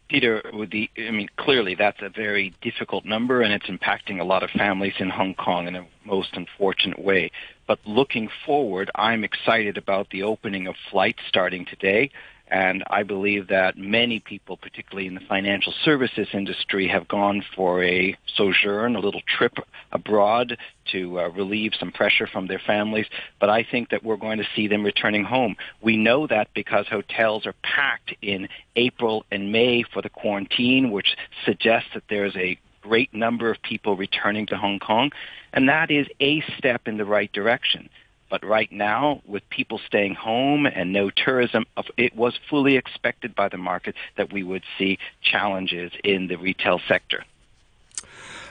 Peter, 0.08 0.42
the, 0.70 0.88
I 0.96 1.10
mean, 1.10 1.28
clearly 1.36 1.74
that's 1.74 2.00
a 2.00 2.08
very 2.08 2.54
difficult 2.62 3.04
number, 3.04 3.42
and 3.42 3.52
it's 3.52 3.66
impacting 3.66 4.20
a 4.20 4.24
lot 4.24 4.42
of 4.42 4.50
families 4.50 4.94
in 4.98 5.10
Hong 5.10 5.34
Kong 5.34 5.68
in 5.68 5.76
a 5.76 5.86
most 6.04 6.34
unfortunate 6.34 6.98
way. 6.98 7.30
But 7.66 7.78
looking 7.84 8.30
forward, 8.46 8.90
I'm 8.94 9.22
excited 9.22 9.76
about 9.76 10.08
the 10.08 10.22
opening 10.22 10.66
of 10.66 10.76
flights 10.90 11.20
starting 11.28 11.66
today. 11.66 12.10
And 12.50 12.82
I 12.88 13.02
believe 13.02 13.48
that 13.48 13.76
many 13.76 14.20
people, 14.20 14.56
particularly 14.56 15.06
in 15.06 15.14
the 15.14 15.20
financial 15.28 15.72
services 15.84 16.28
industry, 16.32 16.88
have 16.88 17.06
gone 17.06 17.44
for 17.54 17.84
a 17.84 18.16
sojourn, 18.36 18.96
a 18.96 19.00
little 19.00 19.20
trip 19.26 19.58
abroad 19.92 20.56
to 20.92 21.20
uh, 21.20 21.28
relieve 21.28 21.72
some 21.78 21.92
pressure 21.92 22.26
from 22.26 22.46
their 22.46 22.58
families. 22.58 23.06
But 23.38 23.50
I 23.50 23.66
think 23.70 23.90
that 23.90 24.02
we're 24.02 24.16
going 24.16 24.38
to 24.38 24.48
see 24.56 24.66
them 24.66 24.82
returning 24.84 25.24
home. 25.24 25.56
We 25.82 25.96
know 25.96 26.26
that 26.26 26.48
because 26.54 26.86
hotels 26.88 27.46
are 27.46 27.54
packed 27.62 28.14
in 28.22 28.48
April 28.76 29.26
and 29.30 29.52
May 29.52 29.82
for 29.82 30.00
the 30.00 30.10
quarantine, 30.10 30.90
which 30.90 31.16
suggests 31.44 31.90
that 31.94 32.04
there's 32.08 32.36
a 32.36 32.58
great 32.80 33.12
number 33.12 33.50
of 33.50 33.60
people 33.62 33.96
returning 33.96 34.46
to 34.46 34.56
Hong 34.56 34.78
Kong. 34.78 35.10
And 35.52 35.68
that 35.68 35.90
is 35.90 36.06
a 36.20 36.42
step 36.56 36.88
in 36.88 36.96
the 36.96 37.04
right 37.04 37.30
direction. 37.32 37.90
But 38.30 38.44
right 38.44 38.70
now, 38.70 39.22
with 39.26 39.48
people 39.48 39.80
staying 39.86 40.14
home 40.14 40.66
and 40.66 40.92
no 40.92 41.10
tourism, 41.10 41.64
it 41.96 42.14
was 42.14 42.38
fully 42.50 42.76
expected 42.76 43.34
by 43.34 43.48
the 43.48 43.56
market 43.56 43.94
that 44.16 44.32
we 44.32 44.42
would 44.42 44.64
see 44.76 44.98
challenges 45.22 45.92
in 46.04 46.26
the 46.26 46.36
retail 46.36 46.80
sector. 46.86 47.24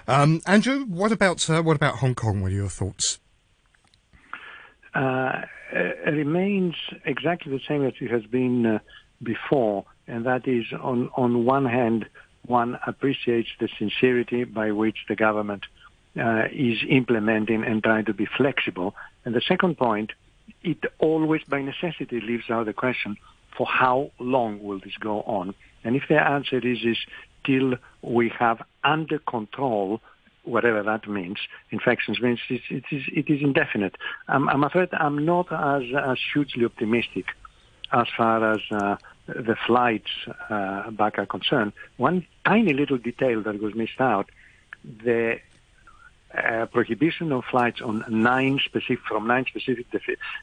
Um, 0.07 0.41
Andrew, 0.47 0.85
what 0.85 1.11
about 1.11 1.49
uh, 1.49 1.61
what 1.61 1.75
about 1.75 1.95
Hong 1.95 2.15
Kong? 2.15 2.41
What 2.41 2.51
are 2.51 2.55
your 2.55 2.69
thoughts? 2.69 3.19
Uh, 4.95 5.41
it 5.71 6.11
remains 6.11 6.75
exactly 7.05 7.51
the 7.51 7.61
same 7.67 7.85
as 7.85 7.93
it 7.99 8.09
has 8.09 8.23
been 8.23 8.65
uh, 8.65 8.79
before, 9.21 9.85
and 10.07 10.25
that 10.25 10.47
is, 10.47 10.65
on 10.71 11.09
on 11.15 11.45
one 11.45 11.65
hand, 11.65 12.07
one 12.45 12.79
appreciates 12.87 13.49
the 13.59 13.67
sincerity 13.77 14.45
by 14.45 14.71
which 14.71 14.97
the 15.09 15.15
government 15.15 15.65
uh, 15.65 15.76
is 16.51 16.79
implementing 16.89 17.63
and 17.63 17.83
trying 17.83 18.05
to 18.05 18.13
be 18.13 18.25
flexible. 18.25 18.95
And 19.25 19.35
the 19.35 19.41
second 19.41 19.77
point, 19.77 20.11
it 20.63 20.79
always 20.99 21.41
by 21.43 21.61
necessity 21.61 22.21
leaves 22.21 22.49
out 22.49 22.65
the 22.65 22.73
question, 22.73 23.17
for 23.57 23.65
how 23.65 24.11
long 24.19 24.63
will 24.63 24.79
this 24.79 24.97
go 24.99 25.21
on? 25.21 25.53
And 25.83 25.95
if 25.95 26.03
the 26.09 26.21
answer 26.21 26.57
is, 26.57 26.79
is 26.83 26.97
till 27.45 27.75
we 28.01 28.29
have 28.37 28.61
under 28.83 29.19
control 29.19 30.01
whatever 30.43 30.81
that 30.81 31.07
means, 31.07 31.37
infections 31.71 32.21
means 32.21 32.39
it, 32.49 32.61
it, 32.69 32.83
is, 32.91 33.03
it 33.07 33.29
is 33.29 33.41
indefinite. 33.41 33.95
I'm, 34.27 34.47
I'm 34.49 34.63
afraid 34.63 34.89
I'm 34.93 35.25
not 35.25 35.51
as, 35.51 35.83
as 35.93 36.17
hugely 36.33 36.65
optimistic 36.65 37.25
as 37.91 38.07
far 38.15 38.53
as 38.53 38.59
uh, 38.71 38.95
the 39.27 39.55
flights 39.65 40.09
uh, 40.49 40.89
back 40.91 41.19
are 41.19 41.25
concerned. 41.25 41.73
One 41.97 42.25
tiny 42.45 42.73
little 42.73 42.97
detail 42.97 43.41
that 43.43 43.61
was 43.61 43.75
missed 43.75 43.99
out, 43.99 44.29
the 44.83 45.39
uh, 46.35 46.65
prohibition 46.65 47.31
of 47.31 47.45
flights 47.45 47.81
on 47.81 48.03
nine 48.09 48.59
specific 48.63 48.99
from 49.07 49.27
nine 49.27 49.45
specific 49.45 49.87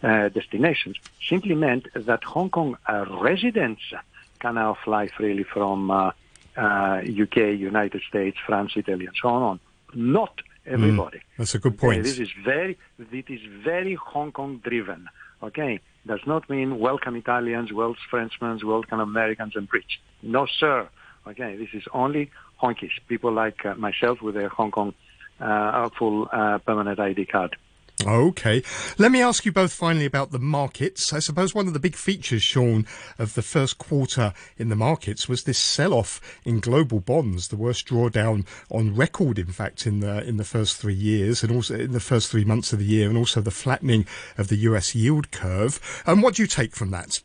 uh, 0.02 0.28
destinations 0.30 0.96
simply 1.28 1.54
meant 1.54 1.86
that 1.94 2.24
Hong 2.24 2.50
Kong 2.50 2.76
uh, 2.86 3.04
residents 3.20 3.82
can 4.40 4.54
now 4.54 4.76
fly 4.84 5.08
freely 5.08 5.44
from 5.44 5.90
UK, 5.90 6.16
uh, 6.56 6.60
uh, 6.60 7.00
United 7.02 8.02
States, 8.08 8.36
France, 8.46 8.72
Italy, 8.76 9.06
and 9.06 9.16
so 9.20 9.28
on. 9.28 9.60
Not 9.94 10.40
everybody. 10.66 11.18
Mm, 11.18 11.22
that's 11.38 11.54
a 11.54 11.58
good 11.58 11.78
point. 11.78 12.02
this 12.02 12.18
is 12.18 12.30
very, 12.44 12.78
it 12.98 13.30
is 13.30 13.40
very 13.62 13.94
Hong 13.94 14.32
Kong 14.32 14.60
driven. 14.64 15.08
Okay, 15.42 15.80
does 16.06 16.20
not 16.26 16.48
mean 16.48 16.78
welcome 16.78 17.16
Italians, 17.16 17.72
welcome 17.72 18.00
Frenchmen, 18.10 18.58
welcome 18.64 19.00
Americans 19.00 19.54
and 19.56 19.68
Brits. 19.70 19.98
No, 20.22 20.46
sir. 20.46 20.88
Okay, 21.26 21.56
this 21.56 21.68
is 21.74 21.84
only 21.92 22.30
honkies, 22.62 22.92
people 23.08 23.32
like 23.32 23.64
myself 23.78 24.22
with 24.22 24.36
a 24.36 24.48
Hong 24.48 24.70
Kong 24.70 24.94
uh, 25.40 25.88
full 25.98 26.28
uh, 26.32 26.58
permanent 26.58 26.98
ID 26.98 27.26
card. 27.26 27.56
Okay. 28.04 28.62
Let 28.98 29.12
me 29.12 29.22
ask 29.22 29.46
you 29.46 29.52
both 29.52 29.72
finally 29.72 30.04
about 30.04 30.32
the 30.32 30.38
markets. 30.38 31.12
I 31.12 31.20
suppose 31.20 31.54
one 31.54 31.68
of 31.68 31.72
the 31.72 31.80
big 31.80 31.94
features, 31.94 32.42
Sean, 32.42 32.86
of 33.18 33.34
the 33.34 33.42
first 33.42 33.78
quarter 33.78 34.34
in 34.58 34.68
the 34.68 34.76
markets 34.76 35.28
was 35.28 35.44
this 35.44 35.58
sell-off 35.58 36.20
in 36.44 36.58
global 36.60 37.00
bonds, 37.00 37.48
the 37.48 37.56
worst 37.56 37.86
drawdown 37.86 38.46
on 38.68 38.96
record, 38.96 39.38
in 39.38 39.46
fact, 39.46 39.86
in 39.86 40.00
the 40.00 40.22
in 40.24 40.36
the 40.38 40.44
first 40.44 40.76
three 40.76 40.94
years, 40.94 41.42
and 41.42 41.52
also 41.52 41.78
in 41.78 41.92
the 41.92 42.00
first 42.00 42.30
three 42.30 42.44
months 42.44 42.72
of 42.72 42.80
the 42.80 42.84
year, 42.84 43.08
and 43.08 43.16
also 43.16 43.40
the 43.40 43.50
flattening 43.50 44.06
of 44.36 44.48
the 44.48 44.56
U.S. 44.56 44.94
yield 44.94 45.30
curve. 45.30 46.02
And 46.04 46.22
what 46.22 46.34
do 46.34 46.42
you 46.42 46.48
take 46.48 46.74
from 46.74 46.90
that? 46.90 47.20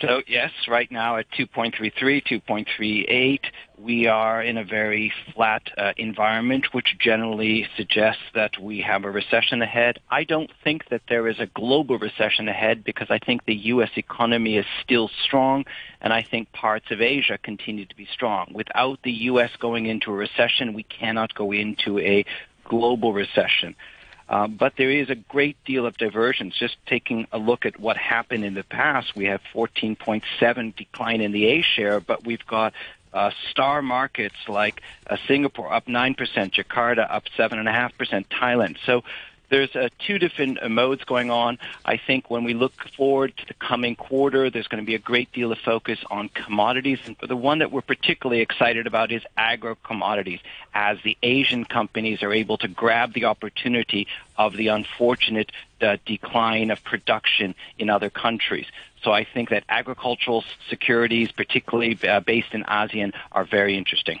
So 0.00 0.20
yes, 0.26 0.50
right 0.68 0.90
now 0.92 1.16
at 1.16 1.30
2.33, 1.30 2.22
2.38, 2.22 3.40
we 3.78 4.06
are 4.06 4.42
in 4.42 4.58
a 4.58 4.64
very 4.64 5.10
flat 5.34 5.62
uh, 5.78 5.92
environment, 5.96 6.66
which 6.72 6.98
generally 6.98 7.66
suggests 7.78 8.22
that 8.34 8.60
we 8.60 8.82
have 8.82 9.04
a 9.04 9.10
recession 9.10 9.62
ahead. 9.62 9.98
I 10.10 10.24
don't 10.24 10.50
think 10.62 10.90
that 10.90 11.00
there 11.08 11.28
is 11.28 11.40
a 11.40 11.46
global 11.46 11.98
recession 11.98 12.46
ahead 12.46 12.84
because 12.84 13.06
I 13.08 13.18
think 13.18 13.46
the 13.46 13.54
U.S. 13.54 13.90
economy 13.96 14.58
is 14.58 14.66
still 14.82 15.10
strong, 15.24 15.64
and 16.02 16.12
I 16.12 16.22
think 16.22 16.52
parts 16.52 16.90
of 16.90 17.00
Asia 17.00 17.38
continue 17.38 17.86
to 17.86 17.96
be 17.96 18.06
strong. 18.12 18.50
Without 18.52 18.98
the 19.02 19.12
U.S. 19.12 19.50
going 19.58 19.86
into 19.86 20.10
a 20.10 20.14
recession, 20.14 20.74
we 20.74 20.82
cannot 20.82 21.34
go 21.34 21.52
into 21.52 21.98
a 22.00 22.26
global 22.68 23.14
recession. 23.14 23.74
Uh, 24.28 24.48
but 24.48 24.74
there 24.76 24.90
is 24.90 25.08
a 25.08 25.14
great 25.14 25.56
deal 25.64 25.86
of 25.86 25.96
divergence. 25.96 26.54
Just 26.58 26.76
taking 26.86 27.26
a 27.30 27.38
look 27.38 27.64
at 27.64 27.78
what 27.78 27.96
happened 27.96 28.44
in 28.44 28.54
the 28.54 28.64
past, 28.64 29.14
we 29.14 29.26
have 29.26 29.40
14.7 29.54 30.76
decline 30.76 31.20
in 31.20 31.32
the 31.32 31.46
A 31.46 31.62
share, 31.62 32.00
but 32.00 32.24
we've 32.24 32.44
got 32.46 32.74
uh, 33.12 33.30
star 33.50 33.82
markets 33.82 34.36
like 34.48 34.82
uh, 35.08 35.16
Singapore 35.28 35.72
up 35.72 35.86
9%, 35.86 36.16
Jakarta 36.16 37.06
up 37.08 37.24
7.5%, 37.38 38.26
Thailand. 38.26 38.76
So 38.84 39.04
there's 39.48 39.74
uh, 39.76 39.88
two 39.98 40.18
different 40.18 40.58
uh, 40.62 40.68
modes 40.68 41.04
going 41.04 41.30
on. 41.30 41.58
I 41.84 41.96
think 41.96 42.30
when 42.30 42.44
we 42.44 42.54
look 42.54 42.72
forward 42.96 43.36
to 43.36 43.46
the 43.46 43.54
coming 43.54 43.96
quarter, 43.96 44.50
there's 44.50 44.68
going 44.68 44.82
to 44.82 44.86
be 44.86 44.94
a 44.94 44.98
great 45.00 45.32
deal 45.32 45.52
of 45.52 45.58
focus 45.58 45.98
on 46.10 46.28
commodities. 46.30 46.98
And 47.06 47.16
the 47.26 47.36
one 47.36 47.60
that 47.60 47.70
we're 47.70 47.82
particularly 47.82 48.42
excited 48.42 48.86
about 48.86 49.12
is 49.12 49.22
agro 49.36 49.76
commodities, 49.76 50.40
as 50.74 50.98
the 51.04 51.16
Asian 51.22 51.64
companies 51.64 52.22
are 52.22 52.32
able 52.32 52.58
to 52.58 52.68
grab 52.68 53.12
the 53.12 53.26
opportunity 53.26 54.06
of 54.36 54.56
the 54.56 54.68
unfortunate 54.68 55.52
uh, 55.80 55.96
decline 56.04 56.70
of 56.70 56.82
production 56.84 57.54
in 57.78 57.90
other 57.90 58.10
countries. 58.10 58.66
So 59.02 59.12
I 59.12 59.24
think 59.24 59.50
that 59.50 59.64
agricultural 59.68 60.44
securities, 60.68 61.30
particularly 61.30 61.98
uh, 62.08 62.20
based 62.20 62.52
in 62.52 62.64
ASEAN, 62.64 63.12
are 63.32 63.44
very 63.44 63.76
interesting. 63.76 64.20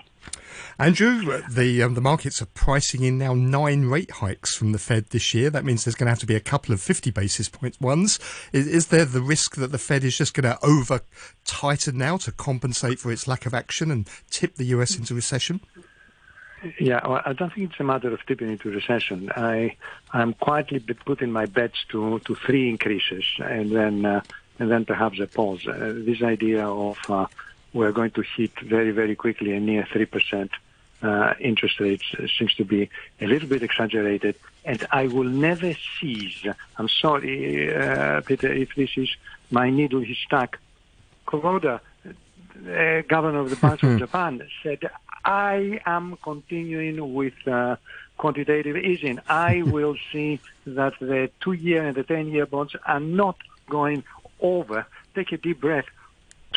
Andrew, 0.78 1.42
the 1.48 1.82
um, 1.82 1.94
the 1.94 2.00
markets 2.00 2.42
are 2.42 2.46
pricing 2.46 3.02
in 3.02 3.18
now 3.18 3.34
nine 3.34 3.86
rate 3.86 4.10
hikes 4.10 4.56
from 4.56 4.72
the 4.72 4.78
Fed 4.78 5.06
this 5.10 5.34
year. 5.34 5.50
That 5.50 5.64
means 5.64 5.84
there's 5.84 5.94
going 5.94 6.06
to 6.06 6.10
have 6.12 6.18
to 6.20 6.26
be 6.26 6.36
a 6.36 6.40
couple 6.40 6.72
of 6.72 6.80
50 6.80 7.10
basis 7.10 7.48
point 7.48 7.80
ones. 7.80 8.18
Is, 8.52 8.66
is 8.66 8.86
there 8.88 9.04
the 9.04 9.22
risk 9.22 9.56
that 9.56 9.72
the 9.72 9.78
Fed 9.78 10.04
is 10.04 10.16
just 10.16 10.34
going 10.34 10.44
to 10.44 10.58
over 10.64 11.00
tighten 11.44 11.98
now 11.98 12.16
to 12.18 12.32
compensate 12.32 12.98
for 12.98 13.10
its 13.10 13.26
lack 13.26 13.46
of 13.46 13.54
action 13.54 13.90
and 13.90 14.08
tip 14.30 14.56
the 14.56 14.64
US 14.66 14.96
into 14.96 15.14
recession? 15.14 15.60
Yeah, 16.80 17.06
well, 17.06 17.22
I 17.24 17.32
don't 17.32 17.52
think 17.52 17.70
it's 17.70 17.80
a 17.80 17.84
matter 17.84 18.12
of 18.12 18.24
tipping 18.26 18.50
into 18.50 18.70
recession. 18.70 19.30
I 19.36 19.76
I'm 20.12 20.32
quietly 20.34 20.80
putting 20.80 21.30
my 21.30 21.46
bets 21.46 21.84
to 21.90 22.18
to 22.20 22.34
three 22.34 22.68
increases 22.68 23.24
and 23.38 23.70
then 23.70 24.04
uh, 24.04 24.22
and 24.58 24.70
then 24.70 24.84
perhaps 24.84 25.20
a 25.20 25.26
pause. 25.26 25.66
Uh, 25.66 25.92
this 25.94 26.22
idea 26.22 26.66
of 26.66 26.98
uh, 27.08 27.26
we're 27.76 27.92
going 27.92 28.10
to 28.12 28.22
hit 28.36 28.54
very 28.60 28.92
very 29.00 29.14
quickly 29.14 29.50
a 29.52 29.60
near 29.60 29.86
three 29.92 30.06
percent 30.06 30.50
uh, 31.02 31.34
interest 31.40 31.78
rates 31.80 32.04
seems 32.38 32.54
to 32.54 32.64
be 32.64 32.88
a 33.20 33.26
little 33.26 33.48
bit 33.48 33.62
exaggerated. 33.62 34.34
And 34.64 34.84
I 34.90 35.06
will 35.08 35.28
never 35.28 35.74
cease. 36.00 36.44
I'm 36.76 36.88
sorry, 36.88 37.74
uh, 37.74 38.20
Peter, 38.22 38.52
if 38.52 38.74
this 38.74 38.90
is 38.96 39.10
my 39.50 39.70
needle 39.70 40.02
is 40.02 40.16
stuck. 40.18 40.58
Kuroda, 41.26 41.80
uh, 42.06 43.02
governor 43.08 43.40
of 43.40 43.50
the 43.50 43.56
Bank 43.56 43.82
of 43.82 43.98
Japan, 44.04 44.42
said, 44.62 44.90
I 45.24 45.80
am 45.86 46.16
continuing 46.22 47.14
with 47.14 47.34
uh, 47.46 47.76
quantitative 48.16 48.76
easing. 48.76 49.20
I 49.28 49.62
will 49.74 49.96
see 50.12 50.40
that 50.66 50.94
the 51.00 51.30
two-year 51.40 51.86
and 51.86 51.96
the 51.96 52.04
10-year 52.04 52.46
bonds 52.46 52.74
are 52.86 53.00
not 53.00 53.36
going 53.68 54.04
over. 54.40 54.86
Take 55.14 55.32
a 55.32 55.36
deep 55.36 55.60
breath. 55.60 55.86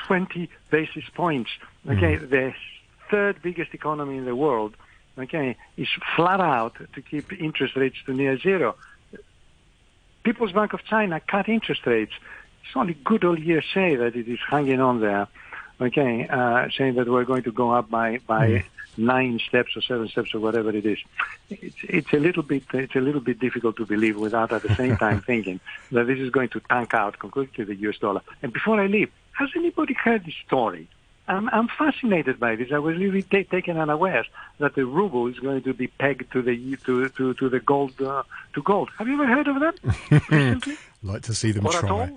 20 0.08 0.50
basis 0.70 1.04
points. 1.14 1.50
Okay, 1.88 2.18
mm. 2.18 2.30
the 2.30 2.54
third 3.10 3.42
biggest 3.42 3.74
economy 3.74 4.18
in 4.18 4.26
the 4.26 4.36
world, 4.36 4.76
okay, 5.18 5.56
is 5.78 5.88
flat 6.16 6.40
out 6.40 6.76
to 6.94 7.02
keep 7.02 7.32
interest 7.34 7.76
rates 7.76 7.98
to 8.06 8.14
near 8.14 8.38
zero. 8.38 8.76
People's 10.24 10.52
Bank 10.52 10.74
of 10.74 10.84
China 10.84 11.20
cut 11.20 11.50
interest 11.50 11.86
rates. 11.86 12.14
It's 12.64 12.76
only 12.76 12.94
good 12.94 13.24
old 13.24 13.40
USA 13.40 13.96
that 13.96 14.16
it 14.16 14.28
is 14.28 14.40
hanging 14.48 14.82
on 14.82 15.00
there, 15.00 15.28
okay, 15.82 16.28
uh, 16.28 16.68
saying 16.78 16.96
that 16.96 17.08
we're 17.08 17.24
going 17.24 17.44
to 17.44 17.52
go 17.52 17.72
up 17.72 17.90
by 17.90 18.20
by 18.28 18.48
mm. 18.48 18.64
nine 18.98 19.40
steps 19.48 19.76
or 19.76 19.82
seven 19.82 20.08
steps 20.10 20.36
or 20.36 20.40
whatever 20.40 20.70
it 20.70 20.86
is. 20.86 21.00
It's, 21.50 21.78
it's 21.84 22.14
a 22.14 22.18
little 22.18 22.44
bit 22.44 22.64
it's 22.74 22.96
a 22.96 23.00
little 23.00 23.22
bit 23.22 23.40
difficult 23.40 23.78
to 23.78 23.86
believe 23.86 24.18
without 24.18 24.52
at 24.52 24.62
the 24.62 24.76
same 24.76 24.98
time 24.98 25.22
thinking 25.32 25.60
that 25.92 26.06
this 26.06 26.20
is 26.20 26.30
going 26.30 26.50
to 26.50 26.60
tank 26.70 26.94
out 26.94 27.18
completely 27.18 27.64
the 27.64 27.76
US 27.88 27.98
dollar. 27.98 28.22
And 28.44 28.54
before 28.54 28.80
I 28.80 28.88
leave, 28.88 29.12
has 29.40 29.50
anybody 29.56 29.94
heard 29.94 30.26
this 30.26 30.36
story 30.46 30.88
I'm, 31.30 31.48
I'm 31.50 31.68
fascinated 31.68 32.40
by 32.40 32.56
this. 32.56 32.72
I 32.74 32.80
was 32.80 32.98
really 32.98 33.22
t- 33.22 33.44
taken 33.44 33.78
unawares 33.78 34.26
that 34.58 34.74
the 34.74 34.86
ruble 34.86 35.28
is 35.28 35.38
going 35.38 35.62
to 35.62 35.76
be 35.76 35.86
pegged 35.86 36.32
to 36.34 36.42
the 36.42 36.76
to 36.86 37.08
to, 37.10 37.34
to 37.36 37.50
the 37.50 37.60
gold 37.60 38.02
uh, 38.02 38.24
to 38.56 38.64
gold. 38.64 38.90
Have 38.98 39.08
you 39.08 39.14
ever 39.14 39.28
heard 39.28 39.48
of 39.48 39.60
that? 39.60 40.78
like 41.04 41.22
to 41.24 41.36
see 41.36 41.52
them 41.52 41.68
or 41.68 41.72
try. 41.72 42.12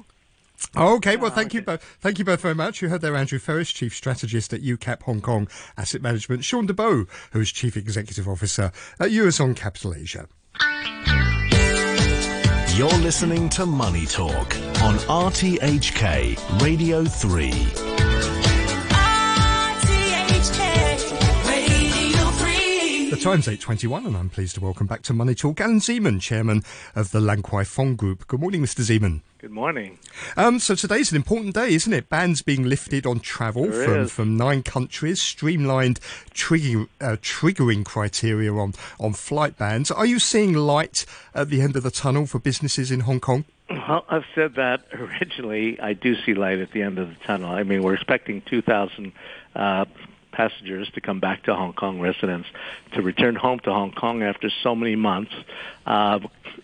Okay, 0.77 1.17
well, 1.17 1.31
thank 1.31 1.53
you 1.53 1.61
both. 1.61 1.83
Thank 2.01 2.19
you 2.19 2.25
both 2.25 2.41
very 2.41 2.55
much. 2.55 2.81
You 2.81 2.89
heard 2.89 3.03
there 3.03 3.15
Andrew 3.15 3.39
Ferris, 3.39 3.71
Chief 3.71 3.95
Strategist 3.95 4.55
at 4.55 4.63
UCAP 4.63 5.03
Hong 5.03 5.21
Kong 5.21 5.47
Asset 5.77 6.01
Management, 6.01 6.45
Sean 6.45 6.67
DeBow, 6.67 7.07
who 7.33 7.41
is 7.41 7.53
Chief 7.53 7.77
Executive 7.77 8.27
Officer 8.27 8.73
at 8.99 9.11
Eurizon 9.11 9.55
Capital 9.55 9.95
Asia. 9.95 10.27
You're 12.75 12.89
listening 12.89 13.51
to 13.51 13.67
Money 13.67 14.07
Talk 14.07 14.57
on 14.83 14.95
RTHK 15.07 16.63
Radio 16.63 17.05
3. 17.05 17.82
The 23.12 23.18
time's 23.18 23.46
8.21 23.46 24.07
and 24.07 24.16
I'm 24.16 24.31
pleased 24.31 24.55
to 24.55 24.62
welcome 24.62 24.87
back 24.87 25.03
to 25.03 25.12
Money 25.12 25.35
Talk 25.35 25.61
Alan 25.61 25.81
Zeman, 25.81 26.18
Chairman 26.18 26.62
of 26.96 27.11
the 27.11 27.20
Lan 27.20 27.42
Kwai 27.42 27.62
Fong 27.62 27.94
Group. 27.94 28.27
Good 28.27 28.40
morning, 28.40 28.62
Mr. 28.62 28.81
Zeman. 28.81 29.20
Good 29.37 29.51
morning. 29.51 29.98
Um, 30.35 30.59
so 30.59 30.75
today's 30.75 31.11
an 31.11 31.16
important 31.16 31.53
day, 31.53 31.75
isn't 31.75 31.92
it? 31.92 32.09
Bans 32.09 32.40
being 32.40 32.62
lifted 32.62 33.05
on 33.05 33.20
travel 33.20 33.70
from, 33.70 34.09
from 34.09 34.38
nine 34.38 34.62
countries, 34.62 35.20
streamlined 35.20 36.01
triggering, 36.33 36.88
uh, 37.03 37.16
triggering 37.20 37.85
criteria 37.85 38.51
on, 38.51 38.72
on 38.98 39.12
flight 39.12 39.59
bans. 39.59 39.90
Are 39.90 40.07
you 40.07 40.18
seeing 40.18 40.55
light 40.55 41.05
at 41.35 41.51
the 41.51 41.61
end 41.61 41.77
of 41.77 41.83
the 41.83 41.90
tunnel 41.90 42.25
for 42.25 42.38
businesses 42.38 42.90
in 42.90 43.01
Hong 43.01 43.20
Kong? 43.20 43.44
Well, 43.68 44.07
I've 44.09 44.25
said 44.35 44.55
that 44.55 44.87
originally. 44.94 45.79
I 45.79 45.92
do 45.92 46.16
see 46.22 46.33
light 46.33 46.61
at 46.61 46.72
the 46.72 46.81
end 46.81 46.98
of 46.98 47.11
the 47.11 47.25
tunnel. 47.27 47.51
I 47.51 47.62
mean, 47.62 47.83
we're 47.83 47.92
expecting 47.92 48.40
2,000 48.40 49.12
uh, 49.55 49.85
passengers 50.33 50.90
to 50.95 51.01
come 51.01 51.21
back 51.21 51.45
to 51.45 51.55
Hong 51.55 51.73
Kong 51.73 52.01
residents 52.01 52.49
to 52.95 53.03
return 53.03 53.35
home 53.35 53.61
to 53.61 53.73
Hong 53.73 53.92
Kong 53.92 54.23
after 54.23 54.51
so 54.62 54.75
many 54.75 54.97
months, 54.97 55.33
uh, 55.87 56.21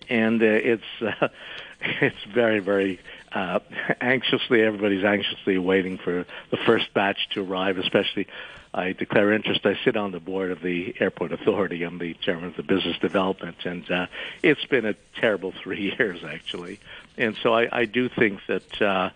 and 0.09 0.41
uh, 0.41 0.45
it's 0.45 0.83
uh, 1.01 1.27
it's 1.81 2.23
very 2.33 2.59
very 2.59 2.99
uh, 3.31 3.59
anxiously 4.01 4.61
everybody's 4.61 5.03
anxiously 5.03 5.57
waiting 5.57 5.97
for 5.97 6.25
the 6.51 6.57
first 6.65 6.93
batch 6.93 7.29
to 7.33 7.43
arrive, 7.43 7.77
especially. 7.77 8.27
I 8.71 8.93
declare 8.93 9.33
interest. 9.33 9.65
I 9.65 9.79
sit 9.83 9.97
on 9.97 10.11
the 10.11 10.19
board 10.19 10.51
of 10.51 10.61
the 10.61 10.93
airport 10.99 11.31
authority. 11.31 11.81
I'm 11.81 11.97
the 11.97 12.13
chairman 12.13 12.45
of 12.45 12.55
the 12.55 12.61
business 12.61 12.99
development, 12.99 13.65
and 13.65 13.89
uh, 13.89 14.05
it's 14.43 14.63
been 14.65 14.85
a 14.85 14.93
terrible 15.19 15.53
three 15.63 15.95
years 15.97 16.23
actually. 16.23 16.79
And 17.17 17.35
so 17.41 17.53
I, 17.53 17.67
I 17.71 17.85
do 17.85 18.09
think 18.09 18.41
that 18.47 18.79
uh, 18.81 19.09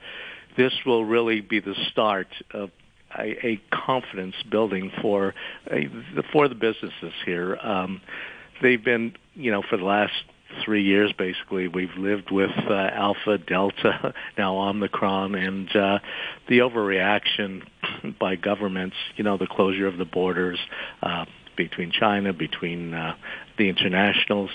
this 0.56 0.74
will 0.86 1.06
really 1.06 1.42
be 1.42 1.60
the 1.60 1.76
start 1.92 2.30
of 2.52 2.72
a, 3.18 3.46
a 3.46 3.62
confidence 3.72 4.36
building 4.50 4.92
for 5.02 5.34
a, 5.72 5.88
for 6.32 6.48
the 6.48 6.56
businesses 6.56 7.14
here. 7.26 7.58
Um, 7.58 8.02
they've 8.62 8.84
been, 8.84 9.14
you 9.36 9.52
know, 9.52 9.64
for 9.68 9.78
the 9.78 9.86
last 9.86 10.14
three 10.64 10.84
years 10.84 11.12
basically 11.18 11.68
we've 11.68 11.96
lived 11.98 12.30
with 12.30 12.52
uh, 12.70 12.74
alpha 12.74 13.40
delta 13.40 14.14
now 14.38 14.56
omicron 14.58 15.34
and 15.34 15.76
uh, 15.76 16.00
the 16.48 16.60
overreaction 16.60 17.64
by 18.20 18.36
governments 18.36 18.96
you 19.16 19.24
know 19.24 19.36
the 19.36 19.48
closure 19.48 19.88
of 19.88 19.98
the 19.98 20.06
borders 20.06 20.60
uh, 21.02 21.26
between 21.58 21.92
china 21.92 22.34
between 22.34 22.94
uh, 22.94 23.16
the 23.58 23.68
internationals 23.68 24.52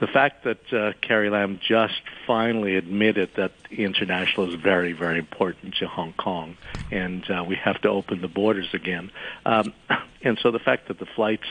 the 0.00 0.06
fact 0.06 0.44
that 0.44 0.72
uh, 0.72 0.92
Carrie 1.02 1.28
Lam 1.28 1.60
just 1.62 2.00
finally 2.26 2.76
admitted 2.76 3.30
that 3.36 3.52
international 3.70 4.48
is 4.48 4.54
very, 4.54 4.92
very 4.94 5.18
important 5.18 5.76
to 5.76 5.86
Hong 5.86 6.14
Kong, 6.14 6.56
and 6.90 7.22
uh, 7.30 7.44
we 7.46 7.54
have 7.56 7.80
to 7.82 7.88
open 7.88 8.22
the 8.22 8.28
borders 8.28 8.68
again. 8.72 9.10
Um, 9.44 9.74
and 10.22 10.38
so 10.42 10.50
the 10.50 10.58
fact 10.58 10.88
that 10.88 10.98
the 10.98 11.06
flights 11.06 11.46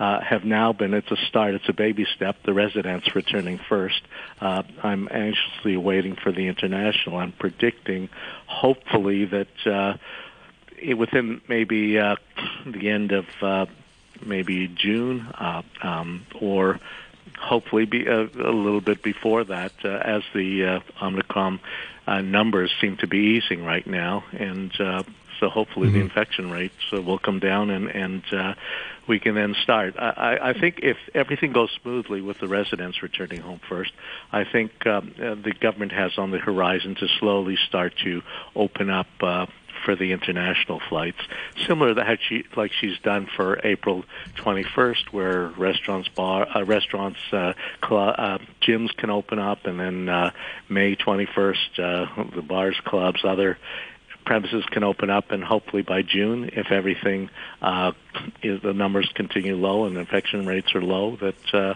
uh, 0.00 0.20
have 0.20 0.44
now 0.44 0.72
been, 0.72 0.94
it's 0.94 1.12
a 1.12 1.16
start, 1.28 1.54
it's 1.54 1.68
a 1.68 1.72
baby 1.72 2.04
step, 2.16 2.42
the 2.42 2.52
residents 2.52 3.14
returning 3.14 3.58
first. 3.68 4.02
Uh, 4.40 4.64
I'm 4.82 5.08
anxiously 5.08 5.76
waiting 5.76 6.16
for 6.16 6.32
the 6.32 6.48
international. 6.48 7.18
I'm 7.18 7.32
predicting, 7.32 8.08
hopefully, 8.46 9.26
that 9.26 9.66
uh, 9.66 9.96
within 10.96 11.40
maybe 11.48 12.00
uh, 12.00 12.16
the 12.66 12.90
end 12.90 13.12
of 13.12 13.26
uh, 13.40 13.66
maybe 14.26 14.66
June 14.66 15.20
uh, 15.20 15.62
um, 15.82 16.26
or 16.40 16.80
hopefully 17.42 17.84
be 17.84 18.06
a, 18.06 18.20
a 18.20 18.54
little 18.54 18.80
bit 18.80 19.02
before 19.02 19.44
that 19.44 19.72
uh, 19.84 19.88
as 19.88 20.22
the 20.34 20.64
uh, 20.64 21.04
Omicron 21.04 21.60
uh, 22.06 22.20
numbers 22.20 22.70
seem 22.80 22.96
to 22.98 23.06
be 23.06 23.18
easing 23.38 23.64
right 23.64 23.86
now. 23.86 24.24
And 24.32 24.72
uh, 24.80 25.02
so 25.40 25.48
hopefully 25.48 25.88
mm-hmm. 25.88 25.98
the 25.98 26.04
infection 26.04 26.50
rates 26.50 26.74
uh, 26.92 27.02
will 27.02 27.18
come 27.18 27.40
down 27.40 27.70
and, 27.70 27.88
and 27.88 28.22
uh, 28.32 28.54
we 29.08 29.18
can 29.18 29.34
then 29.34 29.56
start. 29.62 29.94
I, 29.98 30.38
I 30.40 30.52
think 30.58 30.80
if 30.82 30.96
everything 31.14 31.52
goes 31.52 31.70
smoothly 31.82 32.20
with 32.20 32.38
the 32.38 32.46
residents 32.46 33.02
returning 33.02 33.40
home 33.40 33.60
first, 33.68 33.90
I 34.30 34.44
think 34.44 34.86
um, 34.86 35.14
uh, 35.18 35.34
the 35.34 35.52
government 35.60 35.92
has 35.92 36.12
on 36.16 36.30
the 36.30 36.38
horizon 36.38 36.94
to 36.94 37.08
slowly 37.18 37.58
start 37.68 37.94
to 38.04 38.22
open 38.54 38.88
up 38.88 39.08
uh, 39.20 39.46
for 39.84 39.96
the 39.96 40.12
international 40.12 40.80
flights, 40.88 41.18
similar 41.66 41.94
to 41.94 42.04
how 42.04 42.16
she 42.16 42.44
like 42.56 42.72
she's 42.72 42.98
done 43.00 43.28
for 43.36 43.60
April 43.64 44.04
21st, 44.36 45.12
where 45.12 45.48
restaurants, 45.48 46.08
bar, 46.08 46.46
uh, 46.54 46.64
restaurants, 46.64 47.18
uh, 47.32 47.52
cl- 47.86 48.14
uh, 48.16 48.38
gyms 48.60 48.96
can 48.96 49.10
open 49.10 49.38
up, 49.38 49.66
and 49.66 49.78
then 49.78 50.08
uh, 50.08 50.30
May 50.68 50.96
21st, 50.96 51.78
uh, 51.78 52.24
the 52.34 52.42
bars, 52.42 52.78
clubs, 52.84 53.24
other 53.24 53.58
premises 54.24 54.64
can 54.66 54.84
open 54.84 55.10
up, 55.10 55.30
and 55.30 55.42
hopefully 55.42 55.82
by 55.82 56.02
June, 56.02 56.50
if 56.52 56.70
everything 56.70 57.30
uh, 57.60 57.92
is 58.42 58.60
the 58.62 58.72
numbers 58.72 59.10
continue 59.14 59.56
low 59.56 59.84
and 59.84 59.96
infection 59.96 60.46
rates 60.46 60.74
are 60.74 60.82
low, 60.82 61.16
that 61.16 61.54
uh, 61.54 61.74